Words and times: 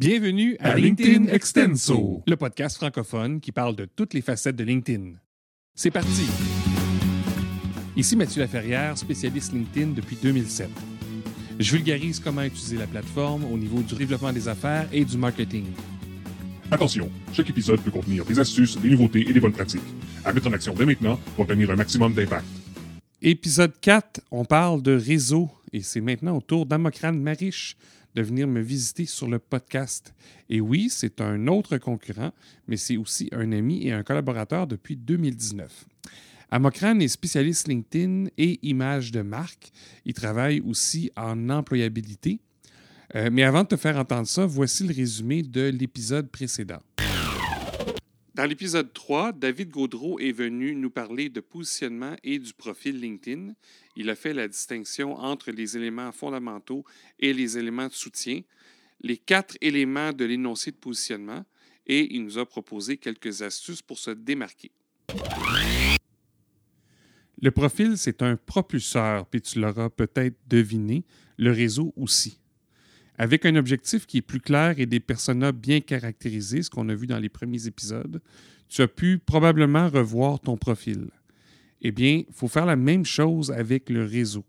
Bienvenue 0.00 0.56
à, 0.60 0.76
LinkedIn, 0.76 1.26
Extenso, 1.26 2.22
le 2.24 2.36
podcast 2.36 2.76
francophone 2.76 3.40
qui 3.40 3.50
parle 3.50 3.74
de 3.74 3.84
toutes 3.84 4.14
les 4.14 4.20
facettes 4.20 4.54
de 4.54 4.62
LinkedIn. 4.62 5.14
C'est 5.74 5.90
parti! 5.90 6.22
Ici 7.96 8.14
Mathieu 8.14 8.40
Laferrière, 8.40 8.96
spécialiste 8.96 9.52
LinkedIn 9.52 9.94
depuis 9.96 10.16
2007. 10.22 10.68
Je 11.58 11.72
vulgarise 11.72 12.20
comment 12.20 12.42
utiliser 12.42 12.76
la 12.76 12.86
plateforme 12.86 13.44
au 13.46 13.58
niveau 13.58 13.82
du 13.82 13.96
développement 13.96 14.32
des 14.32 14.46
affaires 14.46 14.88
et 14.92 15.04
du 15.04 15.18
marketing. 15.18 15.64
Attention, 16.70 17.10
chaque 17.32 17.50
épisode 17.50 17.80
peut 17.80 17.90
contenir 17.90 18.24
des 18.24 18.38
astuces, 18.38 18.78
des 18.78 18.90
nouveautés 18.90 19.28
et 19.28 19.32
des 19.32 19.40
bonnes 19.40 19.50
pratiques. 19.50 19.82
À 20.24 20.32
mettre 20.32 20.46
en 20.46 20.52
action 20.52 20.74
dès 20.74 20.86
maintenant 20.86 21.18
pour 21.34 21.40
obtenir 21.40 21.72
un 21.72 21.76
maximum 21.76 22.14
d'impact. 22.14 22.46
Épisode 23.20 23.72
4, 23.80 24.20
on 24.30 24.44
parle 24.44 24.80
de 24.80 24.92
réseau 24.92 25.50
et 25.72 25.82
c'est 25.82 26.00
maintenant 26.00 26.36
au 26.36 26.40
tour 26.40 26.66
d'Amokran 26.66 27.14
Mariche 27.14 27.76
de 28.18 28.22
venir 28.24 28.48
me 28.48 28.60
visiter 28.60 29.06
sur 29.06 29.28
le 29.28 29.38
podcast. 29.38 30.12
Et 30.50 30.60
oui, 30.60 30.88
c'est 30.90 31.20
un 31.20 31.46
autre 31.46 31.78
concurrent, 31.78 32.32
mais 32.66 32.76
c'est 32.76 32.96
aussi 32.96 33.28
un 33.30 33.52
ami 33.52 33.86
et 33.86 33.92
un 33.92 34.02
collaborateur 34.02 34.66
depuis 34.66 34.96
2019. 34.96 35.86
Amokran 36.50 36.98
est 36.98 37.06
spécialiste 37.06 37.68
LinkedIn 37.68 38.24
et 38.36 38.58
image 38.66 39.12
de 39.12 39.22
marque. 39.22 39.70
Il 40.04 40.14
travaille 40.14 40.60
aussi 40.62 41.12
en 41.16 41.48
employabilité. 41.48 42.40
Euh, 43.14 43.30
mais 43.32 43.44
avant 43.44 43.62
de 43.62 43.68
te 43.68 43.76
faire 43.76 43.96
entendre 43.96 44.26
ça, 44.26 44.46
voici 44.46 44.82
le 44.82 44.92
résumé 44.92 45.44
de 45.44 45.68
l'épisode 45.68 46.28
précédent. 46.28 46.80
Dans 48.38 48.44
l'épisode 48.44 48.92
3, 48.92 49.32
David 49.32 49.70
Gaudreau 49.70 50.20
est 50.20 50.30
venu 50.30 50.76
nous 50.76 50.90
parler 50.90 51.28
de 51.28 51.40
positionnement 51.40 52.14
et 52.22 52.38
du 52.38 52.52
profil 52.52 53.00
LinkedIn. 53.00 53.52
Il 53.96 54.08
a 54.10 54.14
fait 54.14 54.32
la 54.32 54.46
distinction 54.46 55.16
entre 55.16 55.50
les 55.50 55.76
éléments 55.76 56.12
fondamentaux 56.12 56.84
et 57.18 57.32
les 57.32 57.58
éléments 57.58 57.88
de 57.88 57.92
soutien, 57.92 58.42
les 59.00 59.16
quatre 59.16 59.56
éléments 59.60 60.12
de 60.12 60.24
l'énoncé 60.24 60.70
de 60.70 60.76
positionnement, 60.76 61.44
et 61.84 62.14
il 62.14 62.22
nous 62.22 62.38
a 62.38 62.46
proposé 62.46 62.96
quelques 62.96 63.42
astuces 63.42 63.82
pour 63.82 63.98
se 63.98 64.12
démarquer. 64.12 64.70
Le 67.42 67.50
profil, 67.50 67.98
c'est 67.98 68.22
un 68.22 68.36
propulseur, 68.36 69.26
puis 69.26 69.42
tu 69.42 69.58
l'auras 69.58 69.90
peut-être 69.90 70.36
deviné, 70.46 71.04
le 71.38 71.50
réseau 71.50 71.92
aussi. 71.96 72.38
Avec 73.18 73.44
un 73.44 73.56
objectif 73.56 74.06
qui 74.06 74.18
est 74.18 74.22
plus 74.22 74.40
clair 74.40 74.78
et 74.78 74.86
des 74.86 75.00
personas 75.00 75.50
bien 75.50 75.80
caractérisés, 75.80 76.62
ce 76.62 76.70
qu'on 76.70 76.88
a 76.88 76.94
vu 76.94 77.08
dans 77.08 77.18
les 77.18 77.28
premiers 77.28 77.66
épisodes, 77.66 78.20
tu 78.68 78.80
as 78.80 78.88
pu 78.88 79.18
probablement 79.18 79.88
revoir 79.88 80.38
ton 80.38 80.56
profil. 80.56 81.08
Eh 81.82 81.90
bien, 81.90 82.22
il 82.28 82.32
faut 82.32 82.48
faire 82.48 82.66
la 82.66 82.76
même 82.76 83.04
chose 83.04 83.50
avec 83.50 83.90
le 83.90 84.04
réseau. 84.04 84.44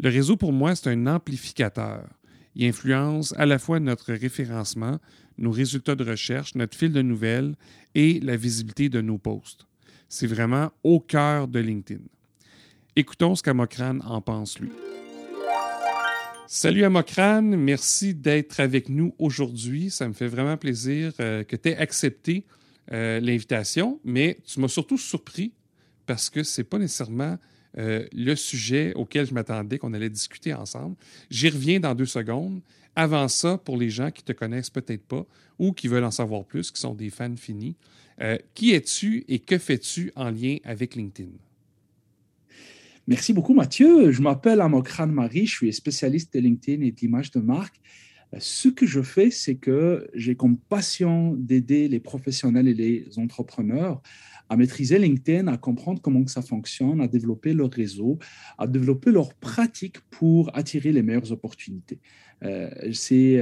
Le 0.00 0.10
réseau, 0.10 0.36
pour 0.36 0.52
moi, 0.52 0.74
c'est 0.74 0.90
un 0.90 1.06
amplificateur. 1.06 2.08
Il 2.56 2.66
influence 2.66 3.34
à 3.36 3.46
la 3.46 3.58
fois 3.58 3.78
notre 3.78 4.12
référencement, 4.12 4.98
nos 5.38 5.50
résultats 5.50 5.94
de 5.94 6.04
recherche, 6.04 6.54
notre 6.54 6.76
fil 6.76 6.92
de 6.92 7.02
nouvelles 7.02 7.54
et 7.94 8.18
la 8.20 8.36
visibilité 8.36 8.88
de 8.88 9.00
nos 9.00 9.18
posts. 9.18 9.66
C'est 10.08 10.26
vraiment 10.26 10.72
au 10.82 10.98
cœur 11.00 11.46
de 11.46 11.60
LinkedIn. 11.60 12.02
Écoutons 12.96 13.34
ce 13.34 13.42
qu'Amokran 13.42 14.00
en 14.00 14.20
pense 14.20 14.58
lui. 14.58 14.70
Salut 16.48 16.84
Amokran, 16.84 17.42
merci 17.42 18.14
d'être 18.14 18.60
avec 18.60 18.88
nous 18.88 19.16
aujourd'hui. 19.18 19.90
Ça 19.90 20.06
me 20.06 20.12
fait 20.12 20.28
vraiment 20.28 20.56
plaisir 20.56 21.12
euh, 21.18 21.42
que 21.42 21.56
tu 21.56 21.70
aies 21.70 21.76
accepté 21.76 22.44
euh, 22.92 23.18
l'invitation, 23.18 23.98
mais 24.04 24.38
tu 24.46 24.60
m'as 24.60 24.68
surtout 24.68 24.96
surpris 24.96 25.52
parce 26.06 26.30
que 26.30 26.44
ce 26.44 26.60
n'est 26.60 26.64
pas 26.64 26.78
nécessairement 26.78 27.36
euh, 27.78 28.06
le 28.12 28.36
sujet 28.36 28.94
auquel 28.94 29.26
je 29.26 29.34
m'attendais 29.34 29.78
qu'on 29.78 29.92
allait 29.92 30.08
discuter 30.08 30.54
ensemble. 30.54 30.94
J'y 31.30 31.48
reviens 31.48 31.80
dans 31.80 31.96
deux 31.96 32.06
secondes. 32.06 32.60
Avant 32.94 33.26
ça, 33.26 33.58
pour 33.58 33.76
les 33.76 33.90
gens 33.90 34.12
qui 34.12 34.22
te 34.22 34.32
connaissent 34.32 34.70
peut-être 34.70 35.04
pas 35.04 35.26
ou 35.58 35.72
qui 35.72 35.88
veulent 35.88 36.04
en 36.04 36.12
savoir 36.12 36.44
plus, 36.44 36.70
qui 36.70 36.80
sont 36.80 36.94
des 36.94 37.10
fans 37.10 37.36
finis, 37.36 37.74
qui 38.54 38.72
es-tu 38.72 39.24
et 39.28 39.40
que 39.40 39.58
fais-tu 39.58 40.12
en 40.14 40.30
lien 40.30 40.56
avec 40.64 40.94
LinkedIn? 40.94 41.28
Merci 43.08 43.32
beaucoup, 43.32 43.54
Mathieu. 43.54 44.10
Je 44.10 44.20
m'appelle 44.20 44.60
Amokran 44.60 45.06
Marie, 45.06 45.46
je 45.46 45.54
suis 45.54 45.72
spécialiste 45.72 46.34
de 46.34 46.40
LinkedIn 46.40 46.82
et 46.84 46.90
d'image 46.90 47.30
de 47.30 47.38
marque. 47.38 47.80
Ce 48.36 48.68
que 48.68 48.84
je 48.84 49.00
fais, 49.00 49.30
c'est 49.30 49.54
que 49.54 50.08
j'ai 50.12 50.34
comme 50.34 50.56
passion 50.58 51.34
d'aider 51.34 51.86
les 51.86 52.00
professionnels 52.00 52.66
et 52.66 52.74
les 52.74 53.08
entrepreneurs 53.16 54.02
à 54.48 54.56
maîtriser 54.56 54.98
LinkedIn, 54.98 55.46
à 55.46 55.56
comprendre 55.56 56.02
comment 56.02 56.26
ça 56.26 56.42
fonctionne, 56.42 57.00
à 57.00 57.06
développer 57.06 57.52
leur 57.52 57.70
réseau, 57.70 58.18
à 58.58 58.66
développer 58.66 59.12
leurs 59.12 59.34
pratiques 59.34 60.00
pour 60.10 60.50
attirer 60.56 60.90
les 60.90 61.02
meilleures 61.02 61.30
opportunités. 61.30 62.00
Euh, 62.42 62.68
c'est, 62.92 63.40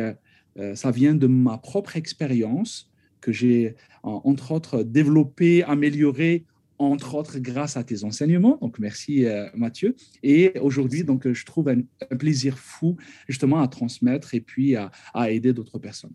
euh, 0.59 0.75
ça 0.75 0.91
vient 0.91 1.15
de 1.15 1.27
ma 1.27 1.57
propre 1.57 1.97
expérience 1.97 2.93
que 3.23 3.33
j'ai, 3.33 3.77
entre 4.03 4.53
autres, 4.53 4.83
développé, 4.83 5.63
amélioré 5.63 6.45
entre 6.91 7.15
autres 7.15 7.39
grâce 7.39 7.77
à 7.77 7.85
tes 7.85 8.05
enseignements. 8.05 8.59
Donc, 8.61 8.79
merci 8.79 9.25
euh, 9.25 9.49
Mathieu. 9.55 9.95
Et 10.23 10.53
aujourd'hui, 10.61 11.05
donc, 11.05 11.31
je 11.31 11.45
trouve 11.45 11.69
un, 11.69 11.83
plaisir 12.17 12.59
fou 12.59 12.97
justement 13.29 13.61
à 13.61 13.69
transmettre 13.69 14.35
et 14.35 14.41
puis 14.41 14.77
à, 14.77 14.91
aider 15.31 15.53
d'autres 15.53 15.79
personnes. 15.79 16.13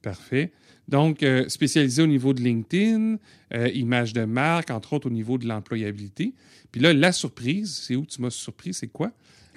Parfait. 0.00 0.52
Donc, 0.88 1.22
euh, 1.22 1.48
spécialisé 1.48 2.02
au 2.02 2.06
niveau 2.06 2.34
de 2.34 2.40
LinkedIn, 2.40 3.18
euh, 3.54 3.68
image 3.68 4.12
de 4.12 4.24
marque, 4.24 4.70
entre 4.70 4.94
autres 4.94 5.06
au 5.06 5.12
niveau 5.12 5.38
de 5.38 5.46
l'employabilité. 5.46 6.34
Puis 6.72 6.80
là, 6.80 6.92
la 6.92 7.12
surprise, 7.12 7.82
c'est 7.86 7.94
où 7.94 8.04
tu 8.04 8.20
m'as 8.20 8.30
surpris, 8.30 8.74
c'est 8.74 8.88
quoi? 8.88 9.12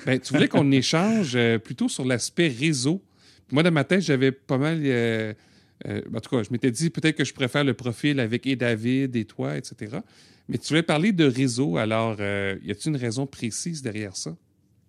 Ben, 0.05 0.19
tu 0.19 0.33
voulais 0.33 0.47
qu'on 0.49 0.71
échange 0.71 1.37
plutôt 1.63 1.89
sur 1.89 2.05
l'aspect 2.05 2.47
réseau. 2.47 3.01
moi, 3.51 3.63
dans 3.63 3.71
ma 3.71 3.83
tête, 3.83 4.01
j'avais 4.01 4.31
pas 4.31 4.57
mal 4.57 4.83
euh, 5.87 6.01
en 6.13 6.19
tout 6.19 6.35
cas, 6.35 6.43
je 6.43 6.49
m'étais 6.51 6.71
dit 6.71 6.89
peut-être 6.89 7.17
que 7.17 7.25
je 7.25 7.33
préfère 7.33 7.63
le 7.63 7.73
profil 7.73 8.19
avec 8.19 8.47
et 8.47 8.55
David 8.55 9.15
et 9.15 9.25
toi, 9.25 9.57
etc. 9.57 9.97
Mais 10.47 10.57
tu 10.57 10.69
voulais 10.69 10.83
parler 10.83 11.11
de 11.11 11.25
réseau, 11.25 11.77
alors 11.77 12.17
euh, 12.19 12.55
y 12.63 12.71
a-t-il 12.71 12.89
une 12.89 12.97
raison 12.97 13.25
précise 13.25 13.81
derrière 13.81 14.15
ça? 14.15 14.35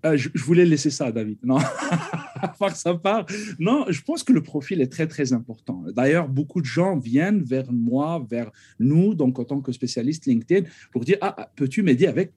Euh, 0.05 0.17
je, 0.17 0.29
voulais 0.35 0.65
laisser 0.65 0.91
ça, 0.91 1.11
David. 1.11 1.39
Non, 1.43 1.57
à 1.57 2.49
part 2.49 2.77
ça 2.77 2.95
part. 2.95 3.27
Non, 3.59 3.87
je 3.89 4.03
pense 4.03 4.23
que 4.23 4.33
le 4.33 4.43
profil 4.43 4.81
est 4.81 4.93
très, 4.93 5.07
très 5.07 5.33
important. 5.33 5.85
D'ailleurs, 5.95 6.29
beaucoup 6.29 6.61
de 6.61 6.67
gens 6.67 6.97
viennent 6.99 7.43
vers 7.43 7.73
moi, 7.73 8.25
vers 8.31 8.51
nous, 8.79 9.15
donc 9.15 9.39
en 9.39 9.45
tant 9.45 9.61
que 9.61 9.73
spécialiste 9.73 10.27
LinkedIn, 10.27 10.69
pour 10.93 11.05
dire 11.05 11.17
Ah, 11.21 11.51
peux-tu 11.57 11.83
m'aider 11.83 12.07
avec 12.07 12.33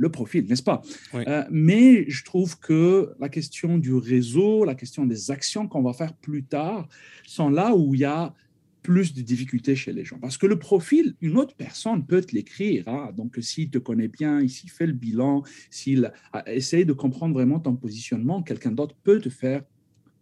le 0.00 0.08
profil, 0.08 0.46
n'est-ce 0.48 0.62
pas? 0.62 0.80
Euh, 1.14 1.44
Mais 1.50 2.08
je 2.08 2.24
trouve 2.24 2.58
que 2.58 3.12
la 3.20 3.28
question 3.28 3.76
du 3.76 3.92
réseau, 3.92 4.64
la 4.64 4.74
question 4.74 5.04
des 5.04 5.30
actions 5.30 5.68
qu'on 5.68 5.82
va 5.82 5.92
faire 5.92 6.14
plus 6.14 6.42
tard, 6.42 6.88
sont 7.26 7.50
là 7.50 7.76
où 7.76 7.94
il 7.94 8.00
y 8.00 8.04
a 8.04 8.34
plus 8.82 9.12
de 9.12 9.20
difficultés 9.20 9.76
chez 9.76 9.92
les 9.92 10.06
gens. 10.06 10.18
Parce 10.18 10.38
que 10.38 10.46
le 10.46 10.58
profil, 10.58 11.16
une 11.20 11.36
autre 11.36 11.54
personne 11.54 12.06
peut 12.06 12.22
te 12.22 12.34
l'écrire. 12.34 12.88
Hein. 12.88 13.12
Donc, 13.14 13.36
s'il 13.42 13.68
te 13.68 13.76
connaît 13.76 14.08
bien, 14.08 14.48
s'il 14.48 14.70
fait 14.70 14.86
le 14.86 14.94
bilan, 14.94 15.42
s'il 15.68 16.10
essaye 16.46 16.86
de 16.86 16.94
comprendre 16.94 17.34
vraiment 17.34 17.60
ton 17.60 17.76
positionnement, 17.76 18.42
quelqu'un 18.42 18.72
d'autre 18.72 18.96
peut 19.04 19.20
te 19.20 19.28
faire 19.28 19.62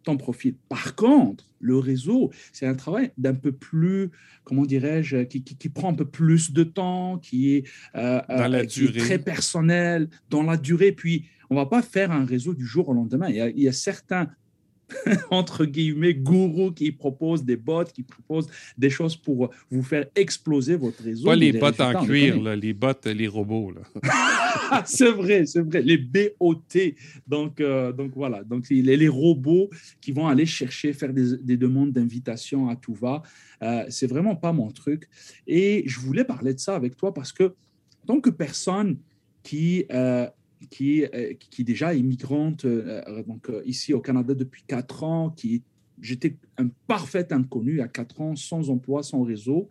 ton 0.08 0.16
profil. 0.16 0.54
Par 0.70 0.94
contre, 0.94 1.44
le 1.60 1.76
réseau, 1.76 2.30
c'est 2.52 2.66
un 2.66 2.74
travail 2.74 3.12
d'un 3.18 3.34
peu 3.34 3.52
plus, 3.52 4.10
comment 4.44 4.64
dirais-je, 4.64 5.18
qui, 5.24 5.42
qui, 5.42 5.68
prend 5.68 5.90
un 5.90 5.94
peu 5.94 6.06
plus 6.06 6.52
de 6.52 6.64
temps, 6.64 7.18
qui 7.18 7.54
est, 7.54 7.64
euh, 7.94 8.20
dans 8.26 8.48
la 8.48 8.60
euh, 8.60 8.92
très 8.96 9.18
personnel, 9.18 10.08
dans 10.30 10.42
la 10.42 10.56
durée. 10.56 10.92
Puis, 10.92 11.26
on 11.50 11.54
ne 11.54 11.60
va 11.60 11.66
pas 11.66 11.82
faire 11.82 12.10
un 12.10 12.24
réseau 12.24 12.54
du 12.54 12.64
jour 12.64 12.88
au 12.88 12.94
lendemain. 12.94 13.28
Il 13.28 13.36
y 13.36 13.40
a, 13.40 13.48
il 13.50 13.60
y 13.60 13.68
a 13.68 13.72
certains 13.72 14.30
entre 15.30 15.64
guillemets, 15.64 16.14
gourous 16.14 16.72
qui 16.72 16.92
proposent 16.92 17.44
des 17.44 17.56
bots, 17.56 17.84
qui 17.84 18.02
proposent 18.02 18.48
des 18.76 18.90
choses 18.90 19.16
pour 19.16 19.50
vous 19.70 19.82
faire 19.82 20.06
exploser 20.14 20.76
votre 20.76 21.02
réseau. 21.02 21.26
Pas 21.26 21.36
les 21.36 21.52
bots 21.52 21.80
en 21.80 22.04
cuir, 22.04 22.40
les 22.40 22.72
bots, 22.72 22.92
les 23.04 23.28
robots. 23.28 23.74
c'est 24.84 25.10
vrai, 25.10 25.46
c'est 25.46 25.60
vrai. 25.60 25.82
Les 25.82 25.98
BOT. 25.98 26.62
Donc, 27.26 27.60
euh, 27.60 27.92
donc 27.92 28.12
voilà. 28.14 28.42
Donc, 28.44 28.68
les, 28.70 28.96
les, 28.96 29.08
robots 29.08 29.70
qui 30.00 30.12
vont 30.12 30.26
aller 30.26 30.46
chercher, 30.46 30.92
faire 30.92 31.12
des, 31.12 31.56
demandes 31.56 31.92
d'invitation 31.92 32.68
à 32.68 32.76
tout 32.76 32.94
va. 32.94 33.22
Euh, 33.62 33.84
c'est 33.88 34.06
vraiment 34.06 34.36
pas 34.36 34.52
mon 34.52 34.70
truc. 34.70 35.08
Et 35.46 35.84
je 35.86 35.98
voulais 36.00 36.24
parler 36.24 36.54
de 36.54 36.60
ça 36.60 36.74
avec 36.76 36.96
toi 36.96 37.12
parce 37.12 37.32
que, 37.32 37.54
tant 38.06 38.20
que 38.20 38.30
personne 38.30 38.98
qui 39.42 39.84
euh, 39.92 40.26
qui, 40.66 41.04
euh, 41.04 41.34
qui 41.38 41.64
déjà 41.64 41.94
est 41.94 42.02
migrante 42.02 42.64
euh, 42.64 43.02
euh, 43.06 43.22
donc, 43.22 43.50
ici 43.64 43.94
au 43.94 44.00
Canada 44.00 44.34
depuis 44.34 44.62
quatre 44.66 45.04
ans, 45.04 45.30
qui 45.30 45.62
j'étais 46.00 46.36
un 46.58 46.68
parfait 46.86 47.32
inconnu 47.32 47.80
à 47.80 47.88
quatre 47.88 48.20
ans, 48.20 48.36
sans 48.36 48.70
emploi, 48.70 49.02
sans 49.02 49.22
réseau, 49.22 49.68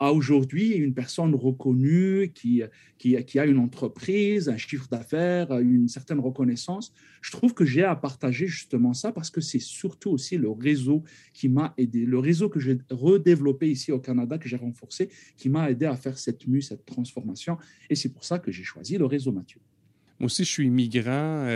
à 0.00 0.12
aujourd'hui 0.12 0.70
une 0.70 0.94
personne 0.94 1.34
reconnue 1.34 2.32
qui, 2.34 2.62
qui, 2.96 3.22
qui, 3.24 3.38
a 3.38 3.44
une 3.44 3.58
entreprise, 3.58 4.48
un 4.48 4.56
chiffre 4.56 4.88
d'affaires, 4.88 5.56
une 5.58 5.88
certaine 5.88 6.18
reconnaissance. 6.18 6.92
Je 7.20 7.30
trouve 7.30 7.52
que 7.52 7.66
j'ai 7.66 7.84
à 7.84 7.94
partager 7.94 8.46
justement 8.46 8.94
ça 8.94 9.12
parce 9.12 9.28
que 9.28 9.42
c'est 9.42 9.60
surtout 9.60 10.10
aussi 10.10 10.38
le 10.38 10.50
réseau 10.50 11.04
qui 11.34 11.50
m'a 11.50 11.74
aidé, 11.76 12.06
le 12.06 12.18
réseau 12.18 12.48
que 12.48 12.58
j'ai 12.58 12.78
redéveloppé 12.90 13.70
ici 13.70 13.92
au 13.92 14.00
Canada, 14.00 14.38
que 14.38 14.48
j'ai 14.48 14.56
renforcé, 14.56 15.10
qui 15.36 15.50
m'a 15.50 15.70
aidé 15.70 15.84
à 15.84 15.96
faire 15.96 16.18
cette 16.18 16.48
mue, 16.48 16.62
cette 16.62 16.86
transformation. 16.86 17.58
Et 17.90 17.94
c'est 17.94 18.08
pour 18.08 18.24
ça 18.24 18.38
que 18.38 18.50
j'ai 18.50 18.64
choisi 18.64 18.96
le 18.96 19.04
réseau 19.04 19.32
Mathieu. 19.32 19.60
Moi 20.20 20.26
aussi, 20.26 20.44
je 20.44 20.50
suis 20.50 20.66
immigrant. 20.66 21.46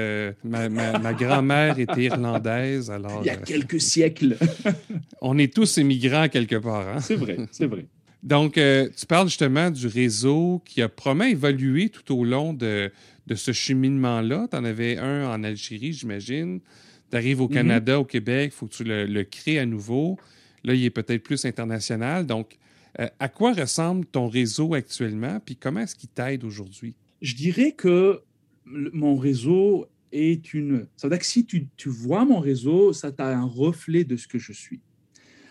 ma, 0.43 1.13
grand-mère 1.13 1.79
était 1.79 2.05
irlandaise. 2.05 2.91
Alors, 2.91 3.21
Il 3.23 3.27
y 3.27 3.31
a 3.31 3.37
quelques 3.37 3.81
siècles. 3.81 4.37
on 5.21 5.39
est 5.39 5.53
tous 5.53 5.77
immigrants 5.77 6.29
quelque 6.29 6.57
part. 6.57 6.89
Hein? 6.89 7.01
C'est 7.01 7.17
vrai, 7.17 7.37
c'est 7.53 7.67
vrai. 7.67 7.87
Donc, 8.23 8.55
tu 8.55 9.07
parles 9.07 9.29
justement 9.29 9.71
du 9.71 9.87
réseau 9.87 10.63
qui 10.65 10.81
a 10.81 10.89
probablement 10.89 11.31
évolué 11.31 11.91
tout 11.91 12.19
au 12.19 12.25
long 12.25 12.55
de, 12.55 12.91
de 13.27 13.35
ce 13.35 13.53
cheminement-là. 13.53 14.49
Tu 14.51 14.57
en 14.57 14.65
avais 14.65 14.99
un 14.99 15.29
en 15.29 15.43
Algérie, 15.45 15.93
j'imagine. 15.93 16.61
Tu 17.11 17.17
arrives 17.17 17.41
au 17.41 17.49
mhm. 17.49 17.55
Canada, 17.55 18.01
au 18.01 18.05
Québec, 18.05 18.53
il 18.55 18.57
faut 18.57 18.67
que 18.67 18.75
tu 18.75 18.85
le, 18.85 19.23
crées 19.25 19.59
à 19.59 19.67
nouveau. 19.67 20.19
Là, 20.65 20.75
il 20.75 20.85
est 20.85 20.91
peut-être 20.91 21.23
plus 21.23 21.45
international. 21.45 22.27
Donc, 22.27 22.59
euh, 23.01 23.09
à 23.19 23.29
quoi 23.29 23.53
ressemble 23.53 24.07
ton 24.07 24.29
réseau 24.29 24.75
actuellement, 24.75 25.41
puis 25.45 25.57
comment 25.57 25.81
est-ce 25.81 25.97
qu'il 25.97 26.09
t'aide 26.09 26.45
aujourd'hui? 26.45 26.95
Je 27.23 27.35
dirais 27.35 27.73
que 27.73 28.23
mon 28.65 29.17
réseau 29.17 29.87
est 30.13 30.55
une... 30.55 30.87
Ça 30.97 31.09
veut 31.09 31.11
dire 31.11 31.19
que 31.19 31.27
si 31.27 31.45
tu, 31.45 31.69
tu 31.77 31.89
vois 31.89 32.25
mon 32.25 32.41
réseau, 32.41 32.93
ça 32.93 33.13
t'a 33.13 33.37
un 33.37 33.45
reflet 33.45 34.05
de 34.05 34.17
ce 34.17 34.29
que 34.29 34.39
je 34.39 34.53
suis 34.53 34.81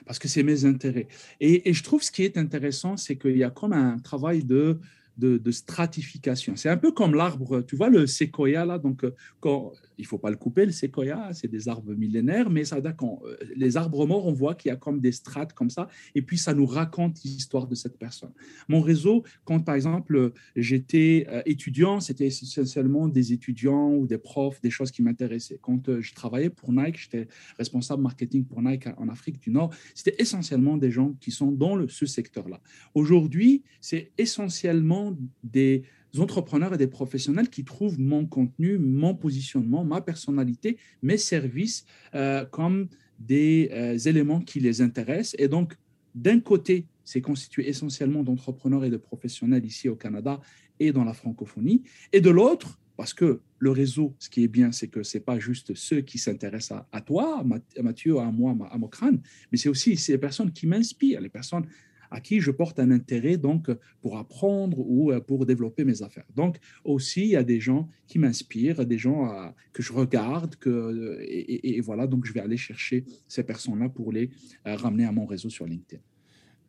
parce 0.06 0.20
que 0.20 0.28
c'est 0.28 0.44
mes 0.44 0.66
intérêts. 0.66 1.08
Et, 1.40 1.70
et, 1.70 1.74
je 1.74 1.82
trouve 1.82 2.04
ce 2.04 2.12
qui 2.12 2.24
est 2.24 2.38
intéressant, 2.38 2.98
c'est 2.98 3.16
qu'il 3.16 3.38
y 3.38 3.44
a 3.46 3.50
comme 3.50 3.72
un 3.72 4.00
travail 4.00 4.44
de 4.44 4.78
de, 5.18 5.52
stratification. 5.52 6.56
C'est 6.56 6.70
un 6.70 6.78
peu 6.78 6.92
comme 6.92 7.16
l'arbre, 7.16 7.62
tu 7.62 7.76
vois 7.76 7.90
le 7.90 8.08
séquoia 8.08 8.66
là, 8.66 8.80
donc 8.80 9.04
euh, 9.04 9.14
quand, 9.40 9.74
il 9.98 10.06
faut 10.06 10.18
pas 10.18 10.30
le 10.30 10.38
couper, 10.38 10.66
le 10.66 10.72
séquoia, 10.72 11.34
c'est 11.34 11.48
des 11.48 11.68
arbres 11.68 11.94
millénaires, 11.94 12.50
mais 12.50 12.66
ça 12.66 12.82
quand 12.92 13.22
euh, 13.26 13.38
les 13.56 13.78
arbres 13.78 14.06
morts, 14.06 14.28
on 14.28 14.34
voit 14.34 14.56
qu'il 14.56 14.70
y 14.70 14.72
a 14.72 14.76
comme 14.76 15.00
des 15.00 15.12
strates 15.12 15.54
comme 15.54 15.70
ça, 15.70 15.88
et 16.16 16.22
puis 16.22 16.38
ça 16.38 16.54
nous 16.54 16.66
raconte 16.66 17.24
l'histoire 17.24 17.68
de 17.68 17.76
cette 17.76 17.98
personne. 17.98 18.32
Mon 18.68 18.82
réseau, 18.82 19.24
quand 19.46 19.60
par 19.60 19.76
exemple 19.76 20.34
j'étais 20.56 21.26
euh, 21.30 21.42
étudiant, 21.46 22.00
c'était 22.00 22.28
essentiellement 22.28 23.08
des 23.08 23.34
étudiants 23.34 23.94
ou 23.94 24.08
des 24.08 24.18
profs, 24.18 24.62
des 24.62 24.70
choses 24.70 24.92
qui 24.92 25.02
m'intéressaient. 25.02 25.60
Quand 25.62 26.02
je 26.02 26.14
travaillais 26.14 26.50
pour 26.50 26.74
Nike, 26.74 26.98
j'étais 26.98 27.28
responsable 27.58 28.02
marketing 28.02 28.46
pour 28.46 28.62
Nike 28.62 28.88
en 28.98 29.10
Afrique 29.10 29.40
du 29.42 29.52
Nord, 29.52 29.74
c'était 29.96 30.16
essentiellement 30.20 30.78
des 30.78 30.92
gens 30.92 31.14
qui 31.20 31.32
sont 31.32 31.52
dans 31.52 31.88
ce 31.88 32.06
secteur-là. 32.06 32.60
Aujourd'hui, 32.94 33.64
c'est 33.82 34.12
essentiellement 34.18 35.18
des 35.44 35.84
entrepreneurs 36.20 36.74
et 36.74 36.78
des 36.78 36.88
professionnels 36.88 37.50
qui 37.50 37.64
trouvent 37.64 38.00
mon 38.00 38.26
contenu, 38.26 38.78
mon 38.78 39.16
positionnement, 39.16 39.84
ma 39.84 40.02
personnalité, 40.02 40.78
mes 41.02 41.18
services 41.18 41.86
euh, 42.16 42.46
comme 42.46 42.88
des 43.20 43.70
euh, 43.72 43.98
éléments 43.98 44.42
qui 44.42 44.60
les 44.60 44.82
intéressent. 44.82 45.36
Et 45.40 45.48
donc, 45.48 45.76
d'un 46.16 46.40
côté, 46.40 46.86
c'est 47.04 47.22
constitué 47.22 47.68
essentiellement 47.68 48.24
d'entrepreneurs 48.24 48.86
et 48.86 48.90
de 48.90 48.98
professionnels 48.98 49.66
ici 49.66 49.90
au 49.90 49.96
Canada 49.96 50.40
et 50.80 50.92
dans 50.92 51.04
la 51.04 51.14
francophonie. 51.14 51.84
Et 52.12 52.22
de 52.22 52.30
l'autre, 52.30 52.80
parce 52.96 53.14
que 53.14 53.42
le 53.58 53.72
réseau, 53.72 54.16
ce 54.20 54.30
qui 54.30 54.44
est 54.44 54.48
bien, 54.48 54.72
c'est 54.72 54.88
que 54.88 55.04
ce 55.04 55.18
n'est 55.18 55.24
pas 55.24 55.40
juste 55.40 55.74
ceux 55.74 56.02
qui 56.02 56.18
s'intéressent 56.18 56.84
à, 56.92 57.02
toi, 57.02 57.40
à 57.40 57.82
Mathieu, 57.82 58.20
à 58.20 58.32
moi, 58.32 58.56
à 58.70 58.78
Mokran, 58.78 59.18
mais 59.52 59.58
c'est 59.58 59.70
aussi 59.70 59.98
ces 59.98 60.18
personnes 60.18 60.52
qui 60.52 60.68
m'inspirent, 60.68 61.22
les 61.22 61.30
personnes 61.30 61.66
à 62.14 62.22
qui 62.22 62.40
je 62.40 62.52
porte 62.52 62.80
un 62.80 62.92
intérêt 62.92 63.38
donc 63.38 63.72
pour 64.02 64.18
apprendre 64.18 64.78
ou 64.80 65.12
euh, 65.12 65.20
pour 65.20 65.48
développer 65.48 65.84
mes 65.84 66.04
affaires. 66.04 66.28
Donc 66.36 66.58
aussi, 66.84 67.22
il 67.22 67.30
y 67.30 67.36
a 67.36 67.44
des 67.44 67.60
gens 67.60 67.90
qui 68.08 68.20
m'inspirent, 68.20 68.86
des 68.86 69.00
gens 69.00 69.28
euh, 69.28 69.50
que 69.74 69.82
je 69.82 69.92
regarde, 69.92 70.56
que, 70.58 70.70
euh, 70.70 71.18
et, 71.28 71.82
voilà, 71.82 72.06
donc 72.06 72.26
je 72.26 72.32
vais 72.32 72.40
aller 72.40 72.56
chercher 72.56 73.04
ces 73.28 73.44
personnes-là 73.44 73.90
pour 73.90 74.12
les 74.12 74.30
ramener 74.64 75.06
à 75.06 75.12
mon 75.12 75.26
réseau 75.26 75.50
sur 75.50 75.66
LinkedIn. 75.66 76.02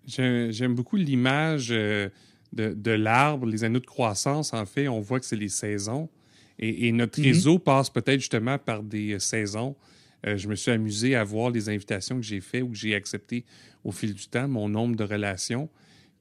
J'aime 0.06 0.74
beaucoup 0.74 0.96
l'image 0.96 1.68
de, 1.68 2.10
de 2.52 2.90
l'arbre, 2.90 3.46
les 3.46 3.64
anneaux 3.64 3.80
de 3.80 3.86
croissance. 3.86 4.54
En 4.54 4.64
fait, 4.64 4.88
on 4.88 5.00
voit 5.00 5.20
que 5.20 5.26
c'est 5.26 5.36
les 5.36 5.50
saisons. 5.50 6.08
Et, 6.58 6.90
notre 6.92 7.20
mm-hmm. 7.20 7.24
réseau 7.24 7.58
passe 7.58 7.90
peut-être 7.90 8.20
justement 8.20 8.58
par 8.58 8.82
des 8.82 9.18
saisons. 9.18 9.76
Je 10.24 10.48
me 10.48 10.54
suis 10.54 10.70
amusé 10.70 11.14
à 11.14 11.24
voir 11.24 11.50
les 11.50 11.68
invitations 11.68 12.16
que 12.16 12.22
j'ai 12.22 12.40
faites 12.40 12.62
ou 12.62 12.70
que 12.70 12.76
j'ai 12.76 12.94
acceptées 12.94 13.44
au 13.84 13.92
fil 13.92 14.14
du 14.14 14.26
temps, 14.26 14.48
mon 14.48 14.68
nombre 14.68 14.96
de 14.96 15.04
relations. 15.04 15.68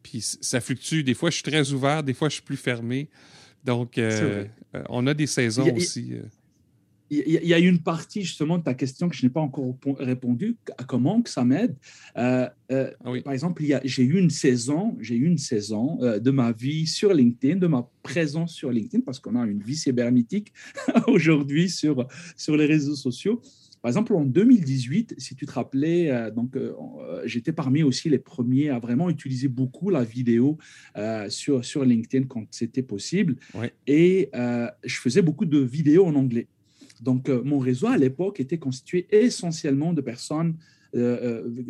Puis 0.03 0.21
ça 0.21 0.59
fluctue. 0.59 1.01
Des 1.01 1.13
fois, 1.13 1.29
je 1.29 1.35
suis 1.35 1.43
très 1.43 1.71
ouvert, 1.71 2.03
des 2.03 2.13
fois, 2.13 2.29
je 2.29 2.35
suis 2.35 2.43
plus 2.43 2.57
fermé. 2.57 3.09
Donc, 3.63 3.97
euh, 3.97 4.45
euh, 4.75 4.83
on 4.89 5.07
a 5.07 5.13
des 5.13 5.27
saisons 5.27 5.73
aussi. 5.73 6.13
Euh. 6.13 6.23
Il 7.09 7.27
y, 7.27 7.53
a 7.53 7.59
une 7.59 7.77
partie 7.77 8.23
justement 8.23 8.57
de 8.57 8.63
ta 8.63 8.73
question 8.73 9.07
que 9.07 9.15
je 9.15 9.23
n'ai 9.23 9.29
pas 9.29 9.41
encore 9.41 9.75
répondu. 9.99 10.57
À 10.79 10.83
comment 10.83 11.21
que 11.21 11.29
ça 11.29 11.43
m'aide 11.43 11.75
ah 12.15 12.51
Par 12.67 13.33
exemple, 13.33 13.63
j'ai 13.83 14.01
eu 14.01 14.17
une 14.17 14.31
saison, 14.31 14.97
j'ai 14.99 15.13
eu 15.13 15.27
une 15.27 15.37
saison 15.37 15.99
de 15.99 16.31
ma 16.31 16.53
vie 16.53 16.87
sur 16.87 17.13
LinkedIn, 17.13 17.57
de 17.57 17.67
ma 17.67 17.87
présence 18.01 18.55
sur 18.55 18.71
LinkedIn, 18.71 19.03
parce 19.03 19.19
qu'on 19.19 19.35
a 19.35 19.45
une 19.45 19.61
vie 19.61 19.75
cybernétique 19.75 20.53
aujourd'hui 21.07 21.69
sur 21.69 22.07
sur 22.35 22.57
les 22.57 22.65
réseaux 22.65 22.95
sociaux. 22.95 23.43
Par 23.83 23.89
exemple, 23.89 24.15
en 24.15 24.23
2018, 24.23 25.15
si 25.17 25.35
tu 25.35 25.45
te 25.45 25.51
rappelais, 25.51 26.09
euh, 26.09 26.31
donc 26.31 26.55
euh, 26.55 26.73
euh, 27.01 27.21
j'étais 27.25 27.51
parmi 27.51 27.83
aussi 27.83 28.09
les 28.09 28.17
premiers 28.17 28.69
à 28.69 28.79
vraiment 28.79 29.09
utiliser 29.09 29.49
beaucoup 29.49 29.89
la 29.89 30.05
vidéo 30.05 30.57
sur, 31.27 31.65
sur 31.65 31.83
LinkedIn 31.83 32.27
quand 32.27 32.45
c'était 32.51 32.81
possible. 32.81 33.35
Et 33.85 34.29
je 34.33 34.99
faisais 34.99 35.21
beaucoup 35.21 35.45
de 35.45 35.59
vidéos 35.59 36.05
en 36.05 36.15
anglais. 36.15 36.47
Donc, 37.01 37.27
mon 37.27 37.59
réseau 37.59 37.87
à 37.87 37.97
l'époque 37.97 38.39
était 38.39 38.57
constitué 38.57 39.05
essentiellement 39.11 39.91
de 39.91 39.99
personnes 39.99 40.55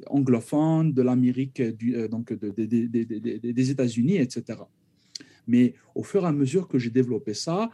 anglophones 0.06 0.94
de 0.94 1.02
l'Amérique, 1.02 1.64
donc 2.12 2.32
des 2.32 3.72
États-Unis, 3.72 4.18
etc. 4.18 4.60
Mais 5.48 5.74
au 5.96 6.04
fur 6.04 6.26
et 6.26 6.28
à 6.28 6.32
mesure 6.32 6.68
que 6.68 6.78
j'ai 6.78 6.92
développé 6.92 7.34
ça, 7.34 7.72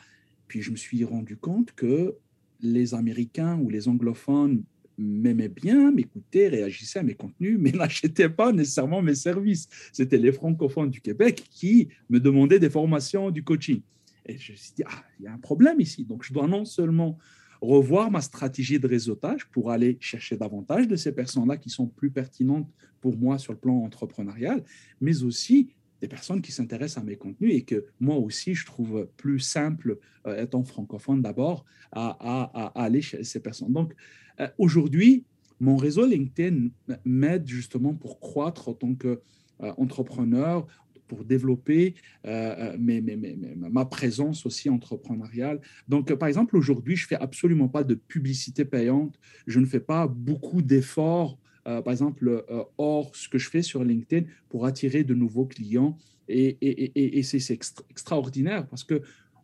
puis 0.48 0.62
je 0.62 0.72
me 0.72 0.78
suis 0.78 1.04
rendu 1.04 1.36
compte 1.36 1.74
que 1.74 2.16
les 2.62 2.94
Américains 2.94 3.58
ou 3.58 3.70
les 3.70 3.88
anglophones 3.88 4.64
m'aimaient 4.98 5.50
bien, 5.50 5.92
m'écoutaient, 5.92 6.50
réagissaient 6.50 7.00
à 7.00 7.04
mes 7.04 7.16
contenus, 7.16 7.58
mais 7.60 7.72
n'achetaient 7.74 8.30
pas 8.30 8.52
nécessairement 8.52 9.02
mes 9.02 9.16
services. 9.16 9.68
C'était 9.94 10.18
les 10.18 10.32
francophones 10.32 10.90
du 10.90 11.02
Québec 11.02 11.44
qui 11.50 11.90
me 12.10 12.20
demandaient 12.20 12.60
des 12.60 12.70
formations, 12.70 13.32
du 13.32 13.44
coaching. 13.44 13.82
Et 14.26 14.38
je 14.38 14.52
me 14.52 14.58
suis 14.58 14.74
dit, 14.76 14.84
ah, 14.86 15.04
il 15.20 15.26
y 15.26 15.28
a 15.28 15.34
un 15.34 15.38
problème 15.38 15.80
ici. 15.80 16.04
Donc, 16.04 16.24
je 16.24 16.34
dois 16.34 16.48
non 16.48 16.66
seulement 16.66 17.18
revoir 17.62 18.12
ma 18.12 18.22
stratégie 18.22 18.80
de 18.80 18.88
réseautage 18.88 19.46
pour 19.48 19.72
aller 19.72 19.98
chercher 20.00 20.38
davantage 20.38 20.88
de 20.88 20.96
ces 20.96 21.14
personnes-là 21.14 21.58
qui 21.58 21.70
sont 21.70 21.88
plus 21.88 22.12
pertinentes 22.12 22.70
pour 23.02 23.18
moi 23.18 23.38
sur 23.38 23.54
le 23.54 23.60
plan 23.60 23.76
entrepreneurial, 23.84 24.64
mais 25.02 25.24
aussi 25.24 25.70
des 26.02 26.08
personnes 26.08 26.42
qui 26.42 26.52
s'intéressent 26.52 27.04
à 27.04 27.06
mes 27.06 27.16
contenus 27.16 27.54
et 27.54 27.64
que 27.64 27.86
moi 28.00 28.16
aussi, 28.18 28.56
je 28.56 28.66
trouve 28.66 29.08
plus 29.18 29.40
simple, 29.40 29.98
euh, 30.26 30.44
étant 30.44 30.64
francophone 30.64 31.22
d'abord, 31.22 31.66
à, 31.92 32.72
aller 32.76 33.02
chez 33.02 33.24
ces 33.24 33.40
personnes. 33.40 33.74
Donc, 33.74 33.94
euh, 34.40 34.48
aujourd'hui, 34.58 35.26
mon 35.60 35.76
réseau 35.76 36.06
LinkedIn 36.06 36.70
m'aide 37.04 37.48
justement 37.48 37.94
pour 37.94 38.20
croître 38.20 38.70
en 38.70 38.74
tant 38.74 38.96
qu'entrepreneur, 38.96 40.66
euh, 40.66 41.00
pour 41.08 41.26
développer 41.26 41.96
ma 42.24 43.84
présence 43.86 44.46
aussi 44.46 44.70
entrepreneuriale. 44.70 45.60
Donc, 45.88 46.14
par 46.14 46.30
exemple, 46.30 46.56
aujourd'hui, 46.56 46.96
je 46.96 47.06
ne 47.06 47.08
fais 47.08 47.16
absolument 47.16 47.68
pas 47.68 47.84
de 47.84 47.96
publicité 47.96 48.64
payante. 48.64 49.20
Je 49.48 49.60
ne 49.60 49.66
fais 49.66 49.80
pas 49.80 50.08
beaucoup 50.08 50.62
d'efforts 50.62 51.40
euh, 51.68 51.82
par 51.82 51.92
exemple, 51.92 52.44
euh, 52.50 52.64
hors 52.78 53.16
ce 53.16 53.30
que 53.30 53.38
je 53.38 53.50
fais 53.50 53.62
sur 53.62 53.84
LinkedIn 53.84 54.28
pour 54.50 54.66
attirer 54.66 55.04
de 55.04 55.14
nouveaux 55.14 55.46
clients. 55.46 55.98
Et, 56.28 57.24
c'est 57.24 57.52
extraordinaire 57.90 58.68
parce 58.68 58.84
que 58.84 59.02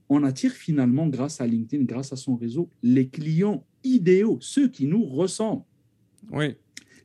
on 0.07 0.23
attire 0.23 0.51
finalement, 0.51 1.07
grâce 1.07 1.41
à 1.41 1.47
LinkedIn, 1.47 1.83
grâce 1.85 2.13
à 2.13 2.15
son 2.15 2.35
réseau, 2.35 2.69
les 2.83 3.07
clients 3.07 3.65
idéaux, 3.83 4.37
ceux 4.39 4.67
qui 4.67 4.85
nous 4.85 5.03
ressemblent. 5.03 5.63
Oui. 6.31 6.55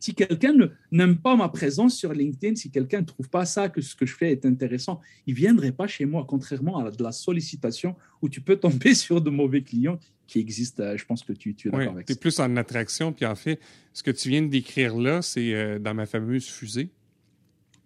Si 0.00 0.14
quelqu'un 0.14 0.54
n'aime 0.90 1.18
pas 1.18 1.36
ma 1.36 1.50
présence 1.50 1.94
sur 1.94 2.14
LinkedIn, 2.14 2.56
si 2.56 2.70
quelqu'un 2.70 3.02
ne 3.02 3.06
trouve 3.06 3.28
pas 3.28 3.44
ça, 3.44 3.68
que 3.68 3.82
ce 3.82 3.94
que 3.94 4.06
je 4.06 4.16
fais 4.16 4.32
est 4.32 4.46
intéressant, 4.46 4.98
il 5.26 5.34
ne 5.34 5.38
viendrait 5.38 5.72
pas 5.72 5.86
chez 5.86 6.06
moi, 6.06 6.24
contrairement 6.26 6.78
à 6.78 6.90
de 6.90 7.02
la 7.02 7.12
sollicitation 7.12 7.94
où 8.22 8.30
tu 8.30 8.40
peux 8.40 8.56
tomber 8.56 8.94
sur 8.94 9.20
de 9.20 9.28
mauvais 9.28 9.62
clients 9.62 10.00
qui 10.26 10.38
existent. 10.38 10.82
Euh, 10.82 10.96
je 10.96 11.04
pense 11.04 11.22
que 11.22 11.34
tu, 11.34 11.54
tu 11.54 11.68
es 11.68 11.70
d'accord 11.70 11.92
avec 11.92 12.08
ça. 12.08 12.14
Tu 12.14 12.18
es 12.18 12.20
plus 12.20 12.40
en 12.40 12.56
attraction. 12.56 13.12
Puis 13.12 13.26
en 13.26 13.34
fait, 13.34 13.60
ce 13.92 14.02
que 14.02 14.10
tu 14.10 14.30
viens 14.30 14.40
de 14.40 14.48
décrire 14.48 14.96
là, 14.96 15.20
c'est 15.20 15.52
euh, 15.52 15.78
dans 15.78 15.92
ma 15.92 16.06
fameuse 16.06 16.46
fusée. 16.46 16.88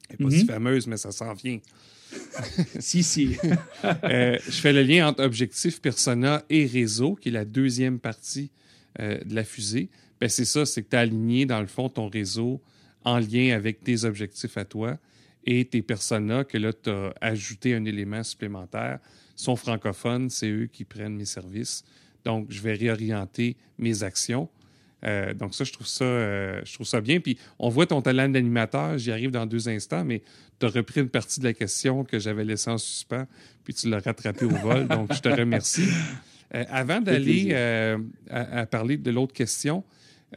Elle 0.09 0.17
n'est 0.21 0.27
pas 0.27 0.31
si 0.31 0.43
mhm. 0.43 0.51
fameuse, 0.51 0.87
mais 0.87 0.97
ça 0.97 1.11
s'en 1.11 1.33
vient. 1.33 1.59
si, 2.79 3.03
si. 3.03 3.37
Euh, 3.83 4.39
je 4.47 4.61
fais 4.61 4.73
le 4.73 4.83
lien 4.83 5.09
entre 5.09 5.25
objectif, 5.25 5.81
persona 5.81 6.45
et 6.49 6.65
réseau, 6.65 7.17
qui 7.17 7.31
est 7.31 7.33
la 7.33 7.45
deuxième 7.45 7.99
partie 7.99 8.53
de 9.01 9.35
la 9.35 9.43
fusée. 9.43 9.91
Ben, 10.21 10.29
c'est 10.29 10.45
ça, 10.45 10.65
c'est 10.65 10.83
que 10.83 10.91
tu 10.91 10.97
as 10.97 11.01
aligné, 11.01 11.47
dans 11.47 11.61
le 11.61 11.67
fond, 11.67 11.89
ton 11.89 12.09
réseau 12.09 12.61
en 13.05 13.19
lien 13.19 13.55
avec 13.55 13.83
tes 13.83 14.05
objectifs 14.05 14.57
à 14.57 14.65
toi 14.65 14.99
et 15.47 15.65
tes 15.65 15.83
personas 15.83 16.45
que 16.45 16.59
là, 16.59 16.73
tu 16.73 16.91
as 16.91 17.15
ajouté 17.21 17.75
un 17.75 17.85
élément 17.85 18.23
supplémentaire. 18.23 18.99
sont 19.37 19.57
francophones, 19.57 20.31
c'est 20.31 20.49
eux 20.49 20.69
qui 20.73 20.85
prennent 20.85 21.17
mes 21.17 21.25
services. 21.25 21.85
Donc, 22.25 22.47
je 22.51 22.61
vais 22.63 22.75
réorienter 22.75 23.57
mes 23.79 24.03
actions. 24.03 24.49
Euh, 25.05 25.35
donc, 25.35 25.55
ça, 25.55 25.65
je 25.65 25.73
trouve 25.73 25.87
ça, 25.87 26.05
euh, 26.05 26.61
je 26.65 26.75
trouve 26.75 26.87
ça 26.87 27.01
bien. 27.01 27.21
Puis, 27.21 27.39
on 27.59 27.69
voit 27.69 27.87
ton 27.87 28.01
talent 28.01 28.29
d'animateur, 28.29 28.97
j'y 28.97 29.11
arrive 29.11 29.31
dans 29.31 29.45
deux 29.45 29.69
instants, 29.69 30.05
mais 30.05 30.23
tu 30.59 30.67
as 30.67 30.71
repris 30.71 31.01
une 31.01 31.11
partie 31.11 31.41
de 31.41 31.45
la 31.45 31.53
question 31.53 32.05
que 32.05 32.19
j'avais 32.19 32.45
laissée 32.45 32.71
en 32.71 32.79
suspens, 32.79 33.27
puis 33.65 33.75
tu 33.75 33.91
l'as 33.91 34.01
rattrapée 34.01 34.47
au 34.47 34.51
vol. 34.51 34.87
Donc, 34.89 35.13
je 35.13 35.21
te 35.21 35.29
remercie. 35.29 35.89
Euh, 36.55 36.63
avant 36.69 37.01
d'aller 37.01 37.53
à, 38.31 38.67
parler 38.67 38.97
de 38.97 39.11
l'autre 39.11 39.33
question, 39.33 39.83